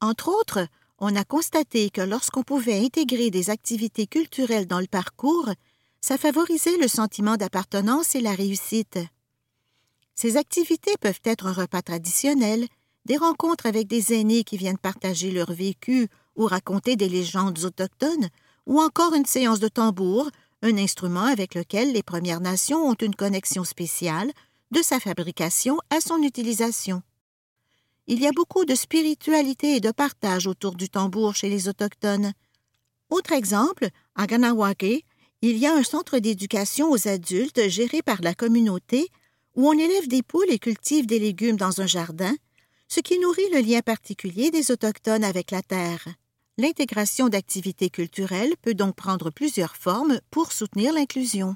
Entre 0.00 0.28
autres, 0.30 0.66
on 0.98 1.14
a 1.14 1.22
constaté 1.22 1.90
que 1.90 2.00
lorsqu'on 2.00 2.42
pouvait 2.42 2.84
intégrer 2.84 3.30
des 3.30 3.50
activités 3.50 4.08
culturelles 4.08 4.66
dans 4.66 4.80
le 4.80 4.88
parcours, 4.88 5.48
ça 6.00 6.18
favorisait 6.18 6.76
le 6.76 6.88
sentiment 6.88 7.36
d'appartenance 7.36 8.16
et 8.16 8.20
la 8.20 8.32
réussite. 8.32 8.98
Ces 10.16 10.36
activités 10.36 10.96
peuvent 11.00 11.20
être 11.22 11.46
un 11.46 11.52
repas 11.52 11.82
traditionnel, 11.82 12.66
des 13.08 13.16
rencontres 13.16 13.66
avec 13.66 13.86
des 13.86 14.12
aînés 14.12 14.44
qui 14.44 14.58
viennent 14.58 14.78
partager 14.78 15.30
leur 15.30 15.50
vécu 15.52 16.08
ou 16.36 16.44
raconter 16.44 16.94
des 16.94 17.08
légendes 17.08 17.58
autochtones, 17.64 18.28
ou 18.66 18.80
encore 18.80 19.14
une 19.14 19.24
séance 19.24 19.60
de 19.60 19.68
tambour, 19.68 20.30
un 20.62 20.76
instrument 20.76 21.24
avec 21.24 21.54
lequel 21.54 21.92
les 21.92 22.02
Premières 22.02 22.40
Nations 22.40 22.86
ont 22.86 22.94
une 22.94 23.14
connexion 23.14 23.64
spéciale, 23.64 24.30
de 24.70 24.82
sa 24.82 25.00
fabrication 25.00 25.78
à 25.88 26.00
son 26.00 26.22
utilisation. 26.22 27.02
Il 28.06 28.20
y 28.20 28.26
a 28.26 28.32
beaucoup 28.32 28.66
de 28.66 28.74
spiritualité 28.74 29.76
et 29.76 29.80
de 29.80 29.90
partage 29.90 30.46
autour 30.46 30.74
du 30.74 30.90
tambour 30.90 31.34
chez 31.34 31.48
les 31.48 31.68
Autochtones. 31.68 32.32
Autre 33.08 33.32
exemple, 33.32 33.88
à 34.14 34.26
Ganawake, 34.26 35.06
il 35.40 35.56
y 35.56 35.66
a 35.66 35.74
un 35.74 35.82
centre 35.82 36.18
d'éducation 36.18 36.90
aux 36.90 37.08
adultes 37.08 37.68
géré 37.68 38.02
par 38.02 38.20
la 38.20 38.34
communauté 38.34 39.08
où 39.54 39.66
on 39.66 39.72
élève 39.72 40.08
des 40.08 40.22
poules 40.22 40.50
et 40.50 40.58
cultive 40.58 41.06
des 41.06 41.18
légumes 41.18 41.56
dans 41.56 41.80
un 41.80 41.86
jardin, 41.86 42.34
ce 42.88 43.00
qui 43.00 43.18
nourrit 43.18 43.48
le 43.52 43.60
lien 43.60 43.80
particulier 43.80 44.50
des 44.50 44.70
Autochtones 44.70 45.24
avec 45.24 45.50
la 45.50 45.62
terre. 45.62 46.06
L'intégration 46.56 47.28
d'activités 47.28 47.90
culturelles 47.90 48.54
peut 48.62 48.74
donc 48.74 48.96
prendre 48.96 49.30
plusieurs 49.30 49.76
formes 49.76 50.20
pour 50.30 50.52
soutenir 50.52 50.92
l'inclusion. 50.92 51.54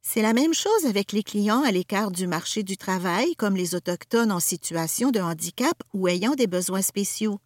C'est 0.00 0.22
la 0.22 0.32
même 0.32 0.54
chose 0.54 0.86
avec 0.86 1.12
les 1.12 1.22
clients 1.22 1.62
à 1.62 1.70
l'écart 1.70 2.10
du 2.10 2.26
marché 2.26 2.64
du 2.64 2.76
travail, 2.76 3.36
comme 3.36 3.54
les 3.54 3.76
Autochtones 3.76 4.32
en 4.32 4.40
situation 4.40 5.12
de 5.12 5.20
handicap 5.20 5.80
ou 5.94 6.08
ayant 6.08 6.34
des 6.34 6.48
besoins 6.48 6.82
spéciaux. 6.82 7.38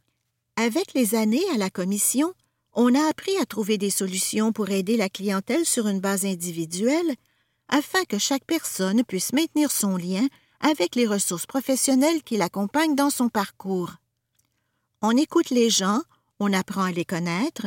Avec 0.56 0.94
les 0.94 1.14
années 1.14 1.44
à 1.52 1.59
la 1.59 1.68
Commission, 1.68 2.32
on 2.72 2.94
a 2.94 3.09
appris 3.09 3.37
à 3.38 3.44
trouver 3.44 3.76
des 3.76 3.90
solutions 3.90 4.52
pour 4.52 4.70
aider 4.70 4.96
la 4.96 5.11
clientèle 5.11 5.66
sur 5.66 5.87
une 5.87 6.00
base 6.00 6.24
individuelle 6.24 7.14
afin 7.68 8.04
que 8.04 8.18
chaque 8.18 8.44
personne 8.46 9.04
puisse 9.04 9.35
maintenir 9.35 9.70
son 9.70 9.96
lien 9.96 10.26
avec 10.61 10.95
les 10.95 11.07
ressources 11.07 11.47
professionnelles 11.47 12.23
qui 12.23 12.37
l'accompagnent 12.37 12.95
dans 12.95 13.11
son 13.11 13.29
parcours. 13.29 13.92
On 15.03 15.16
écoute 15.16 15.51
les 15.51 15.71
gens, 15.71 16.01
on 16.40 16.53
apprend 16.53 16.85
à 16.85 16.92
les 16.92 17.05
connaître, 17.05 17.66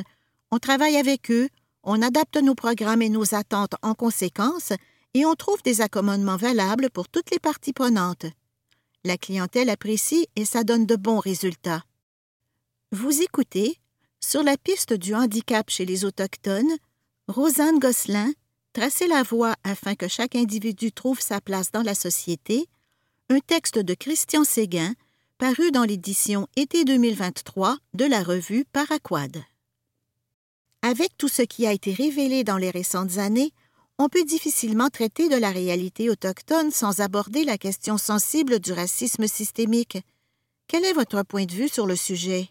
on 0.51 0.59
travaille 0.59 0.97
avec 0.97 1.31
eux, 1.31 1.49
on 1.83 2.01
adapte 2.01 2.37
nos 2.37 2.55
programmes 2.55 3.01
et 3.01 3.09
nos 3.09 3.35
attentes 3.35 3.75
en 3.81 3.93
conséquence 3.93 4.73
et 5.13 5.25
on 5.25 5.35
trouve 5.35 5.61
des 5.63 5.81
accommodements 5.81 6.37
valables 6.37 6.89
pour 6.89 7.07
toutes 7.07 7.31
les 7.31 7.39
parties 7.39 7.73
prenantes. 7.73 8.25
La 9.03 9.17
clientèle 9.17 9.69
apprécie 9.69 10.27
et 10.35 10.45
ça 10.45 10.63
donne 10.63 10.85
de 10.85 10.95
bons 10.95 11.19
résultats. 11.19 11.83
Vous 12.91 13.21
écoutez, 13.21 13.77
sur 14.19 14.43
la 14.43 14.57
piste 14.57 14.93
du 14.93 15.15
handicap 15.15 15.69
chez 15.69 15.85
les 15.85 16.03
Autochtones, 16.03 16.75
Rosanne 17.27 17.79
Gosselin, 17.79 18.31
Tracer 18.73 19.07
la 19.07 19.23
voie 19.23 19.55
afin 19.63 19.95
que 19.95 20.07
chaque 20.07 20.35
individu 20.35 20.91
trouve 20.91 21.19
sa 21.19 21.41
place 21.41 21.71
dans 21.71 21.81
la 21.81 21.95
société, 21.95 22.67
un 23.31 23.39
texte 23.41 23.77
de 23.77 23.93
Christian 23.93 24.43
Séguin, 24.43 24.95
paru 25.37 25.69
dans 25.69 25.83
l'édition 25.83 26.47
été 26.55 26.83
2023 26.83 27.77
de 27.93 28.05
la 28.05 28.23
revue 28.23 28.65
Paraquad. 28.65 29.43
Avec 30.81 31.15
tout 31.15 31.27
ce 31.27 31.43
qui 31.43 31.67
a 31.67 31.71
été 31.71 31.93
révélé 31.93 32.43
dans 32.43 32.57
les 32.57 32.71
récentes 32.71 33.19
années, 33.19 33.51
on 33.99 34.09
peut 34.09 34.23
difficilement 34.23 34.89
traiter 34.89 35.29
de 35.29 35.35
la 35.35 35.51
réalité 35.51 36.09
autochtone 36.09 36.71
sans 36.71 37.01
aborder 37.01 37.43
la 37.43 37.59
question 37.59 37.99
sensible 37.99 38.59
du 38.59 38.71
racisme 38.71 39.27
systémique. 39.27 39.99
Quel 40.67 40.83
est 40.83 40.93
votre 40.93 41.21
point 41.21 41.45
de 41.45 41.53
vue 41.53 41.69
sur 41.69 41.85
le 41.85 41.95
sujet? 41.95 42.49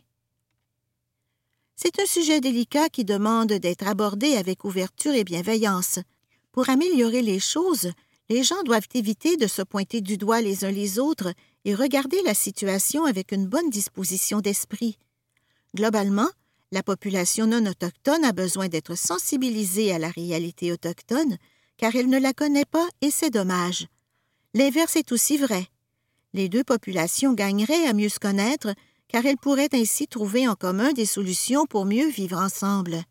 C'est 1.75 1.99
un 1.99 2.07
sujet 2.07 2.41
délicat 2.41 2.89
qui 2.89 3.05
demande 3.05 3.53
d'être 3.53 3.89
abordé 3.89 4.37
avec 4.37 4.63
ouverture 4.63 5.15
et 5.15 5.25
bienveillance. 5.25 5.99
Pour 6.53 6.69
améliorer 6.69 7.23
les 7.23 7.41
choses, 7.41 7.91
les 8.29 8.43
gens 8.43 8.63
doivent 8.65 8.89
éviter 8.95 9.37
de 9.37 9.47
se 9.47 9.63
pointer 9.63 10.01
du 10.01 10.17
doigt 10.17 10.41
les 10.41 10.65
uns 10.65 10.71
les 10.71 10.99
autres 10.99 11.33
et 11.65 11.75
regarder 11.75 12.21
la 12.23 12.35
situation 12.35 13.05
avec 13.05 13.33
une 13.33 13.47
bonne 13.47 13.71
disposition 13.71 14.41
d'esprit. 14.41 14.99
Globalement, 15.75 16.29
la 16.71 16.83
population 16.83 17.47
non 17.47 17.65
autochtone 17.65 18.25
a 18.25 18.33
besoin 18.33 18.69
d'être 18.69 18.95
sensibilisée 18.95 19.93
à 19.93 19.99
la 19.99 20.11
réalité 20.11 20.73
autochtone, 20.73 21.39
car 21.79 21.95
elle 21.97 22.09
ne 22.09 22.19
la 22.19 22.35
connaît 22.35 22.67
pas 22.67 22.87
et 23.01 23.11
c'est 23.11 23.31
dommage. 23.31 23.87
L'inverse 24.55 24.97
est 24.97 25.13
aussi 25.13 25.39
vrai. 25.39 25.67
Les 26.35 26.49
deux 26.49 26.65
populations 26.65 27.33
gagneraient 27.33 27.87
à 27.87 27.95
mieux 27.95 28.09
se 28.11 28.19
connaître, 28.19 28.75
car 29.09 29.25
elles 29.25 29.39
pourraient 29.39 29.71
ainsi 29.73 30.07
trouver 30.07 30.47
en 30.47 30.55
commun 30.55 30.93
des 30.93 31.07
solutions 31.07 31.65
pour 31.65 31.87
mieux 31.87 32.09
vivre 32.09 32.37
ensemble. 32.37 33.03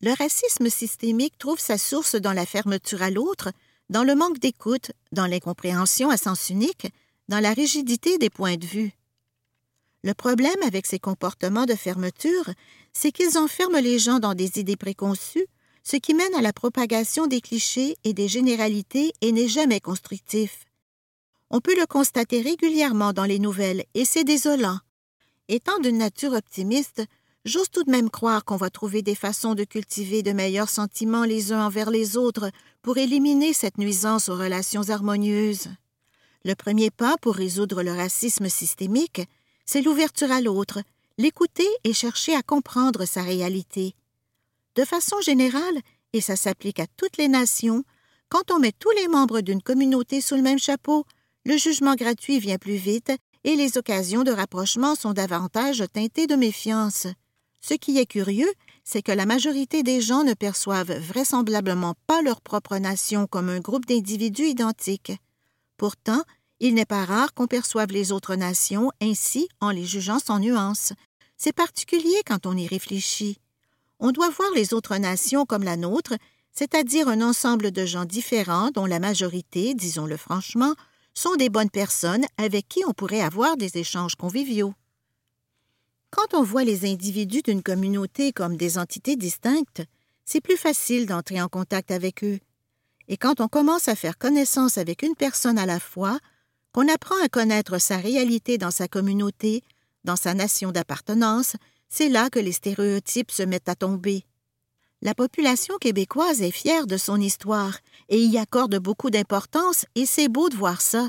Le 0.00 0.12
racisme 0.16 0.70
systémique 0.70 1.38
trouve 1.38 1.60
sa 1.60 1.76
source 1.76 2.16
dans 2.16 2.32
la 2.32 2.46
fermeture 2.46 3.02
à 3.02 3.10
l'autre, 3.10 3.50
dans 3.92 4.04
le 4.04 4.14
manque 4.14 4.38
d'écoute, 4.38 4.90
dans 5.12 5.26
l'incompréhension 5.26 6.08
à 6.08 6.16
sens 6.16 6.48
unique, 6.48 6.86
dans 7.28 7.40
la 7.40 7.52
rigidité 7.52 8.16
des 8.16 8.30
points 8.30 8.56
de 8.56 8.64
vue. 8.64 8.92
Le 10.02 10.14
problème 10.14 10.62
avec 10.66 10.86
ces 10.86 10.98
comportements 10.98 11.66
de 11.66 11.74
fermeture, 11.74 12.48
c'est 12.94 13.12
qu'ils 13.12 13.36
enferment 13.36 13.82
les 13.82 13.98
gens 13.98 14.18
dans 14.18 14.32
des 14.32 14.58
idées 14.58 14.78
préconçues, 14.78 15.46
ce 15.84 15.96
qui 15.96 16.14
mène 16.14 16.34
à 16.34 16.40
la 16.40 16.54
propagation 16.54 17.26
des 17.26 17.42
clichés 17.42 17.98
et 18.02 18.14
des 18.14 18.28
généralités 18.28 19.12
et 19.20 19.30
n'est 19.30 19.46
jamais 19.46 19.80
constructif. 19.80 20.64
On 21.50 21.60
peut 21.60 21.78
le 21.78 21.86
constater 21.86 22.40
régulièrement 22.40 23.12
dans 23.12 23.26
les 23.26 23.38
nouvelles, 23.38 23.84
et 23.92 24.06
c'est 24.06 24.24
désolant. 24.24 24.78
Étant 25.48 25.78
d'une 25.80 25.98
nature 25.98 26.32
optimiste, 26.32 27.02
j'ose 27.44 27.70
tout 27.70 27.84
de 27.84 27.90
même 27.90 28.10
croire 28.10 28.44
qu'on 28.44 28.56
va 28.56 28.70
trouver 28.70 29.02
des 29.02 29.14
façons 29.14 29.54
de 29.54 29.64
cultiver 29.64 30.22
de 30.22 30.32
meilleurs 30.32 30.68
sentiments 30.68 31.24
les 31.24 31.52
uns 31.52 31.66
envers 31.66 31.90
les 31.90 32.16
autres 32.16 32.50
pour 32.82 32.98
éliminer 32.98 33.52
cette 33.52 33.78
nuisance 33.78 34.28
aux 34.28 34.36
relations 34.36 34.88
harmonieuses. 34.88 35.68
Le 36.44 36.54
premier 36.54 36.90
pas 36.90 37.16
pour 37.20 37.34
résoudre 37.34 37.82
le 37.82 37.92
racisme 37.92 38.48
systémique, 38.48 39.22
c'est 39.64 39.82
l'ouverture 39.82 40.32
à 40.32 40.40
l'autre, 40.40 40.80
l'écouter 41.18 41.68
et 41.84 41.92
chercher 41.92 42.34
à 42.34 42.42
comprendre 42.42 43.04
sa 43.04 43.22
réalité. 43.22 43.94
De 44.74 44.84
façon 44.84 45.20
générale, 45.20 45.80
et 46.12 46.20
ça 46.20 46.36
s'applique 46.36 46.80
à 46.80 46.86
toutes 46.96 47.16
les 47.16 47.28
nations, 47.28 47.84
quand 48.28 48.50
on 48.50 48.58
met 48.58 48.72
tous 48.72 48.90
les 48.92 49.08
membres 49.08 49.40
d'une 49.40 49.62
communauté 49.62 50.20
sous 50.20 50.36
le 50.36 50.42
même 50.42 50.58
chapeau, 50.58 51.04
le 51.44 51.56
jugement 51.56 51.94
gratuit 51.94 52.38
vient 52.38 52.58
plus 52.58 52.76
vite 52.76 53.12
et 53.44 53.56
les 53.56 53.76
occasions 53.76 54.22
de 54.22 54.30
rapprochement 54.30 54.94
sont 54.94 55.12
davantage 55.12 55.84
teintées 55.92 56.26
de 56.26 56.36
méfiance. 56.36 57.06
Ce 57.64 57.74
qui 57.74 57.98
est 57.98 58.06
curieux, 58.06 58.52
c'est 58.84 59.02
que 59.02 59.12
la 59.12 59.24
majorité 59.24 59.84
des 59.84 60.00
gens 60.00 60.24
ne 60.24 60.34
perçoivent 60.34 60.92
vraisemblablement 60.98 61.94
pas 62.08 62.20
leur 62.20 62.40
propre 62.40 62.76
nation 62.76 63.28
comme 63.28 63.48
un 63.48 63.60
groupe 63.60 63.86
d'individus 63.86 64.48
identiques. 64.48 65.12
Pourtant, 65.76 66.22
il 66.58 66.74
n'est 66.74 66.84
pas 66.84 67.04
rare 67.04 67.34
qu'on 67.34 67.46
perçoive 67.46 67.92
les 67.92 68.10
autres 68.10 68.34
nations 68.34 68.90
ainsi 69.00 69.48
en 69.60 69.70
les 69.70 69.84
jugeant 69.84 70.18
sans 70.18 70.40
nuance. 70.40 70.92
C'est 71.36 71.52
particulier 71.52 72.20
quand 72.26 72.46
on 72.46 72.56
y 72.56 72.66
réfléchit. 72.66 73.38
On 74.00 74.10
doit 74.10 74.30
voir 74.30 74.50
les 74.54 74.74
autres 74.74 74.96
nations 74.96 75.46
comme 75.46 75.62
la 75.62 75.76
nôtre, 75.76 76.14
c'est-à-dire 76.52 77.08
un 77.08 77.22
ensemble 77.22 77.70
de 77.70 77.86
gens 77.86 78.04
différents 78.04 78.70
dont 78.70 78.86
la 78.86 78.98
majorité, 78.98 79.74
disons-le 79.74 80.16
franchement, 80.16 80.74
sont 81.14 81.36
des 81.36 81.48
bonnes 81.48 81.70
personnes 81.70 82.24
avec 82.38 82.68
qui 82.68 82.82
on 82.86 82.92
pourrait 82.92 83.20
avoir 83.20 83.56
des 83.56 83.78
échanges 83.78 84.16
conviviaux. 84.16 84.74
Quand 86.12 86.34
on 86.34 86.42
voit 86.42 86.64
les 86.64 86.84
individus 86.84 87.40
d'une 87.40 87.62
communauté 87.62 88.32
comme 88.32 88.58
des 88.58 88.76
entités 88.76 89.16
distinctes, 89.16 89.82
c'est 90.26 90.42
plus 90.42 90.58
facile 90.58 91.06
d'entrer 91.06 91.40
en 91.40 91.48
contact 91.48 91.90
avec 91.90 92.22
eux. 92.22 92.38
Et 93.08 93.16
quand 93.16 93.40
on 93.40 93.48
commence 93.48 93.88
à 93.88 93.96
faire 93.96 94.18
connaissance 94.18 94.76
avec 94.76 95.02
une 95.02 95.16
personne 95.16 95.58
à 95.58 95.64
la 95.64 95.80
fois, 95.80 96.18
qu'on 96.72 96.86
apprend 96.88 97.20
à 97.24 97.28
connaître 97.28 97.78
sa 97.78 97.96
réalité 97.96 98.58
dans 98.58 98.70
sa 98.70 98.88
communauté, 98.88 99.62
dans 100.04 100.16
sa 100.16 100.34
nation 100.34 100.70
d'appartenance, 100.70 101.56
c'est 101.88 102.10
là 102.10 102.28
que 102.28 102.38
les 102.38 102.52
stéréotypes 102.52 103.30
se 103.30 103.42
mettent 103.42 103.70
à 103.70 103.74
tomber. 103.74 104.26
La 105.00 105.14
population 105.14 105.78
québécoise 105.78 106.42
est 106.42 106.50
fière 106.50 106.86
de 106.86 106.98
son 106.98 107.18
histoire 107.20 107.78
et 108.10 108.18
y 108.18 108.36
accorde 108.36 108.78
beaucoup 108.78 109.08
d'importance, 109.08 109.86
et 109.94 110.04
c'est 110.04 110.28
beau 110.28 110.50
de 110.50 110.56
voir 110.56 110.82
ça. 110.82 111.08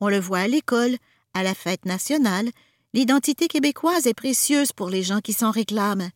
On 0.00 0.08
le 0.08 0.18
voit 0.18 0.40
à 0.40 0.48
l'école, 0.48 0.96
à 1.34 1.44
la 1.44 1.54
fête 1.54 1.86
nationale. 1.86 2.50
L'identité 2.94 3.48
québécoise 3.48 4.06
est 4.06 4.14
précieuse 4.14 4.70
pour 4.70 4.88
les 4.88 5.02
gens 5.02 5.18
qui 5.18 5.32
s'en 5.32 5.50
réclament. 5.50 6.10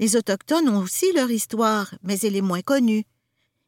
Les 0.00 0.16
Autochtones 0.16 0.70
ont 0.70 0.78
aussi 0.78 1.12
leur 1.12 1.30
histoire, 1.30 1.94
mais 2.02 2.18
elle 2.20 2.34
est 2.34 2.40
moins 2.40 2.62
connue. 2.62 3.04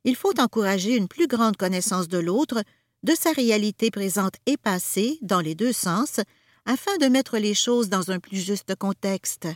Il 0.04 0.16
faut 0.16 0.40
encourager 0.40 0.96
une 0.96 1.06
plus 1.06 1.26
grande 1.26 1.58
connaissance 1.58 2.08
de 2.08 2.16
l'autre, 2.16 2.62
de 3.02 3.14
sa 3.14 3.32
réalité 3.32 3.90
présente 3.90 4.36
et 4.46 4.56
passée, 4.56 5.18
dans 5.20 5.40
les 5.40 5.54
deux 5.54 5.74
sens, 5.74 6.20
afin 6.64 6.96
de 6.96 7.08
mettre 7.08 7.36
les 7.36 7.52
choses 7.52 7.90
dans 7.90 8.10
un 8.10 8.18
plus 8.18 8.40
juste 8.40 8.74
contexte. 8.74 9.46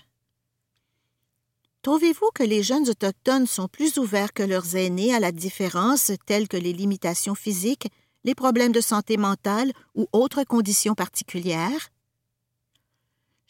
Trouvez-vous 1.80 2.28
que 2.34 2.42
les 2.42 2.62
jeunes 2.62 2.90
autochtones 2.90 3.46
sont 3.46 3.68
plus 3.68 3.96
ouverts 3.96 4.34
que 4.34 4.42
leurs 4.42 4.76
aînés 4.76 5.14
à 5.14 5.20
la 5.20 5.32
différence 5.32 6.12
telles 6.26 6.48
que 6.48 6.58
les 6.58 6.74
limitations 6.74 7.34
physiques, 7.34 7.88
les 8.24 8.34
problèmes 8.34 8.72
de 8.72 8.82
santé 8.82 9.16
mentale 9.16 9.72
ou 9.94 10.06
autres 10.12 10.44
conditions 10.44 10.94
particulières? 10.94 11.93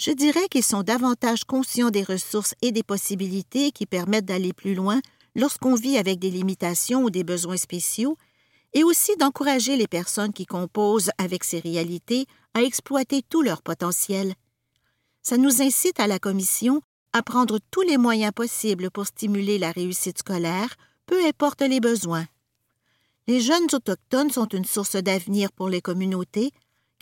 Je 0.04 0.10
dirais 0.10 0.48
qu'ils 0.50 0.62
sont 0.62 0.82
davantage 0.82 1.44
conscients 1.44 1.90
des 1.90 2.02
ressources 2.02 2.54
et 2.60 2.72
des 2.72 2.82
possibilités 2.82 3.70
qui 3.70 3.86
permettent 3.86 4.26
d'aller 4.26 4.52
plus 4.52 4.74
loin 4.74 5.00
lorsqu'on 5.34 5.76
vit 5.76 5.96
avec 5.96 6.18
des 6.18 6.30
limitations 6.30 7.04
ou 7.04 7.08
des 7.08 7.24
besoins 7.24 7.56
spéciaux 7.56 8.18
et 8.74 8.84
aussi 8.84 9.16
d'encourager 9.16 9.78
les 9.78 9.88
personnes 9.88 10.34
qui 10.34 10.44
composent 10.44 11.10
avec 11.16 11.42
ces 11.42 11.58
réalités 11.58 12.26
à 12.52 12.62
exploiter 12.62 13.22
tout 13.22 13.40
leur 13.40 13.62
potentiel. 13.62 14.34
Ça 15.22 15.38
nous 15.38 15.62
incite 15.62 15.98
à 15.98 16.06
la 16.06 16.18
Commission 16.18 16.82
à 17.14 17.22
prendre 17.22 17.58
tous 17.70 17.80
les 17.80 17.96
moyens 17.96 18.32
possibles 18.34 18.90
pour 18.90 19.06
stimuler 19.06 19.56
la 19.56 19.72
réussite 19.72 20.18
scolaire, 20.18 20.76
peu 21.06 21.24
importe 21.24 21.62
les 21.62 21.80
besoins. 21.80 22.26
Les 23.26 23.40
jeunes 23.40 23.68
autochtones 23.72 24.30
sont 24.30 24.48
une 24.48 24.66
source 24.66 24.96
d'avenir 24.96 25.50
pour 25.50 25.70
les 25.70 25.80
communautés, 25.80 26.50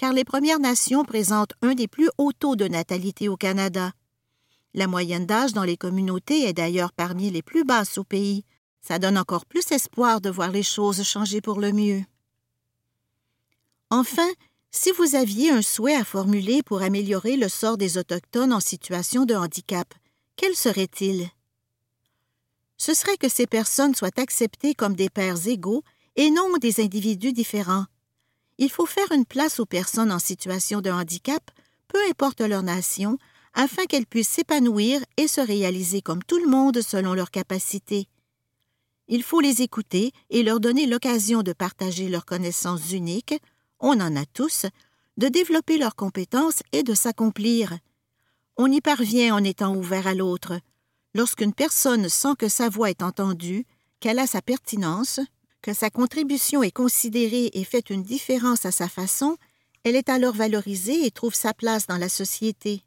car 0.02 0.12
les 0.12 0.24
Premières 0.24 0.58
Nations 0.58 1.04
présentent 1.04 1.52
un 1.62 1.76
des 1.76 1.86
plus 1.86 2.10
hauts 2.18 2.32
taux 2.32 2.56
de 2.56 2.66
natalité 2.66 3.28
au 3.28 3.36
Canada. 3.36 3.92
La 4.74 4.88
moyenne 4.88 5.26
d'âge 5.26 5.52
dans 5.52 5.62
les 5.62 5.76
communautés 5.76 6.40
est 6.40 6.52
d'ailleurs 6.52 6.92
parmi 6.92 7.30
les 7.30 7.40
plus 7.40 7.62
basses 7.62 7.98
au 7.98 8.02
pays, 8.02 8.44
ça 8.80 8.98
donne 8.98 9.16
encore 9.16 9.46
plus 9.46 9.70
espoir 9.70 10.20
de 10.20 10.28
voir 10.28 10.50
les 10.50 10.64
choses 10.64 11.04
changer 11.04 11.40
pour 11.40 11.60
le 11.60 11.70
mieux. 11.70 12.02
Enfin, 13.90 14.28
si 14.72 14.90
vous 14.90 15.14
aviez 15.14 15.52
un 15.52 15.62
souhait 15.62 15.94
à 15.94 16.02
formuler 16.02 16.64
pour 16.64 16.82
améliorer 16.82 17.36
le 17.36 17.48
sort 17.48 17.78
des 17.78 17.96
Autochtones 17.96 18.52
en 18.52 18.58
situation 18.58 19.24
de 19.24 19.36
handicap, 19.36 19.94
quel 20.34 20.56
serait-il? 20.56 21.30
Ce 22.76 22.92
serait 22.92 23.18
que 23.18 23.28
ces 23.28 23.46
personnes 23.46 23.94
soient 23.94 24.18
acceptées 24.18 24.74
comme 24.74 24.96
des 24.96 25.10
pères 25.10 25.46
égaux 25.46 25.84
et 26.16 26.32
non 26.32 26.56
des 26.60 26.80
individus 26.80 27.32
différents. 27.32 27.84
Il 28.58 28.70
faut 28.70 28.86
faire 28.86 29.10
une 29.12 29.26
place 29.26 29.60
aux 29.60 29.66
personnes 29.66 30.12
en 30.12 30.18
situation 30.18 30.80
de 30.80 30.90
handicap, 30.90 31.50
peu 31.88 31.98
importe 32.08 32.40
leur 32.40 32.62
nation, 32.62 33.18
afin 33.54 33.84
qu'elles 33.84 34.06
puissent 34.06 34.28
s'épanouir 34.28 35.00
et 35.16 35.28
se 35.28 35.40
réaliser 35.40 36.00
comme 36.00 36.22
tout 36.22 36.38
le 36.38 36.48
monde 36.48 36.80
selon 36.80 37.14
leurs 37.14 37.30
capacités. 37.30 38.08
Il 39.08 39.22
faut 39.22 39.40
les 39.40 39.62
écouter 39.62 40.12
et 40.30 40.42
leur 40.42 40.60
donner 40.60 40.86
l'occasion 40.86 41.42
de 41.42 41.52
partager 41.52 42.08
leurs 42.08 42.24
connaissances 42.24 42.92
uniques, 42.92 43.34
on 43.80 44.00
en 44.00 44.16
a 44.16 44.24
tous, 44.24 44.66
de 45.18 45.28
développer 45.28 45.76
leurs 45.76 45.96
compétences 45.96 46.62
et 46.72 46.82
de 46.82 46.94
s'accomplir. 46.94 47.76
On 48.56 48.70
y 48.70 48.80
parvient 48.80 49.34
en 49.34 49.44
étant 49.44 49.74
ouvert 49.74 50.06
à 50.06 50.14
l'autre. 50.14 50.58
Lorsqu'une 51.14 51.52
personne 51.52 52.08
sent 52.08 52.34
que 52.38 52.48
sa 52.48 52.68
voix 52.68 52.90
est 52.90 53.02
entendue, 53.02 53.66
qu'elle 54.00 54.18
a 54.18 54.26
sa 54.26 54.40
pertinence, 54.40 55.20
sa 55.72 55.90
contribution 55.90 56.62
est 56.62 56.72
considérée 56.72 57.50
et 57.52 57.64
fait 57.64 57.90
une 57.90 58.02
différence 58.02 58.66
à 58.66 58.72
sa 58.72 58.88
façon, 58.88 59.36
elle 59.84 59.96
est 59.96 60.08
alors 60.08 60.34
valorisée 60.34 61.06
et 61.06 61.10
trouve 61.10 61.34
sa 61.34 61.54
place 61.54 61.86
dans 61.86 61.98
la 61.98 62.08
société. 62.08 62.82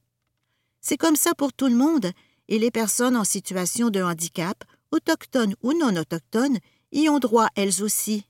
C'est 0.82 0.98
comme 0.98 1.16
ça 1.16 1.34
pour 1.34 1.54
tout 1.54 1.68
le 1.68 1.76
monde, 1.76 2.12
et 2.48 2.60
les 2.60 2.72
personnes 2.72 3.16
en 3.16 3.24
situation 3.24 3.90
de 3.90 4.02
handicap, 4.02 4.64
autochtones 4.92 5.56
ou 5.64 5.74
non 5.74 5.96
autochtones, 5.96 6.60
y 6.92 7.10
ont 7.10 7.20
droit 7.20 7.48
elles 7.56 7.82
aussi. 7.82 8.26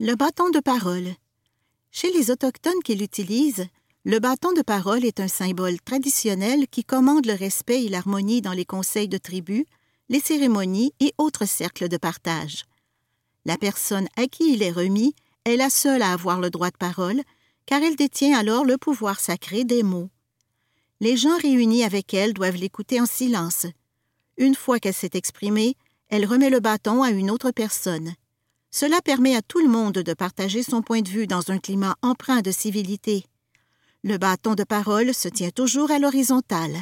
Le 0.00 0.14
bâton 0.14 0.50
de 0.50 0.60
parole. 0.60 1.08
Chez 1.90 2.10
les 2.12 2.30
Autochtones 2.30 2.82
qui 2.82 2.94
l'utilisent, 2.94 3.66
le 4.04 4.18
bâton 4.18 4.52
de 4.52 4.62
parole 4.62 5.04
est 5.04 5.20
un 5.20 5.28
symbole 5.28 5.80
traditionnel 5.80 6.66
qui 6.66 6.82
commande 6.82 7.26
le 7.26 7.34
respect 7.34 7.84
et 7.84 7.88
l'harmonie 7.88 8.40
dans 8.40 8.52
les 8.52 8.64
conseils 8.64 9.08
de 9.08 9.18
tribu, 9.18 9.66
les 10.08 10.18
cérémonies 10.18 10.92
et 10.98 11.12
autres 11.18 11.46
cercles 11.46 11.88
de 11.88 11.98
partage. 11.98 12.64
La 13.44 13.58
personne 13.58 14.08
à 14.16 14.26
qui 14.26 14.52
il 14.52 14.62
est 14.62 14.70
remis 14.70 15.14
est 15.44 15.56
la 15.56 15.70
seule 15.70 16.02
à 16.02 16.12
avoir 16.12 16.40
le 16.40 16.50
droit 16.50 16.70
de 16.70 16.76
parole, 16.76 17.22
car 17.66 17.82
elle 17.82 17.96
détient 17.96 18.38
alors 18.38 18.64
le 18.64 18.78
pouvoir 18.78 19.20
sacré 19.20 19.64
des 19.64 19.82
mots. 19.82 20.10
Les 21.00 21.16
gens 21.16 21.36
réunis 21.38 21.82
avec 21.82 22.14
elle 22.14 22.32
doivent 22.32 22.56
l'écouter 22.56 23.00
en 23.00 23.06
silence. 23.06 23.66
Une 24.36 24.54
fois 24.54 24.78
qu'elle 24.78 24.94
s'est 24.94 25.10
exprimée, 25.14 25.76
elle 26.08 26.26
remet 26.26 26.50
le 26.50 26.60
bâton 26.60 27.02
à 27.02 27.10
une 27.10 27.30
autre 27.30 27.50
personne. 27.50 28.14
Cela 28.70 29.00
permet 29.02 29.34
à 29.34 29.42
tout 29.42 29.58
le 29.58 29.68
monde 29.68 29.94
de 29.94 30.14
partager 30.14 30.62
son 30.62 30.80
point 30.80 31.02
de 31.02 31.08
vue 31.08 31.26
dans 31.26 31.50
un 31.50 31.58
climat 31.58 31.96
empreint 32.02 32.40
de 32.40 32.50
civilité. 32.50 33.26
Le 34.04 34.16
bâton 34.16 34.54
de 34.54 34.64
parole 34.64 35.14
se 35.14 35.28
tient 35.28 35.50
toujours 35.50 35.90
à 35.90 35.98
l'horizontale. 35.98 36.76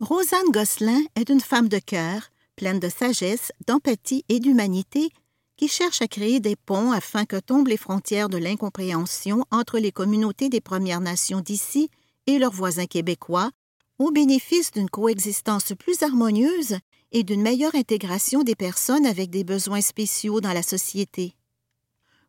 Rosanne 0.00 0.50
Gosselin 0.50 1.02
est 1.14 1.28
une 1.28 1.40
femme 1.40 1.68
de 1.68 1.78
cœur, 1.78 2.30
pleine 2.60 2.78
de 2.78 2.90
sagesse, 2.90 3.52
d'empathie 3.66 4.22
et 4.28 4.38
d'humanité, 4.38 5.08
qui 5.56 5.66
cherche 5.66 6.02
à 6.02 6.08
créer 6.08 6.40
des 6.40 6.56
ponts 6.56 6.92
afin 6.92 7.24
que 7.24 7.40
tombent 7.40 7.68
les 7.68 7.78
frontières 7.78 8.28
de 8.28 8.36
l'incompréhension 8.36 9.46
entre 9.50 9.78
les 9.78 9.92
communautés 9.92 10.50
des 10.50 10.60
Premières 10.60 11.00
Nations 11.00 11.40
d'ici 11.40 11.88
et 12.26 12.38
leurs 12.38 12.52
voisins 12.52 12.84
québécois, 12.84 13.50
au 13.98 14.10
bénéfice 14.10 14.72
d'une 14.72 14.90
coexistence 14.90 15.72
plus 15.78 16.02
harmonieuse 16.02 16.76
et 17.12 17.22
d'une 17.22 17.40
meilleure 17.40 17.74
intégration 17.74 18.42
des 18.42 18.54
personnes 18.54 19.06
avec 19.06 19.30
des 19.30 19.42
besoins 19.42 19.80
spéciaux 19.80 20.42
dans 20.42 20.52
la 20.52 20.62
société. 20.62 21.36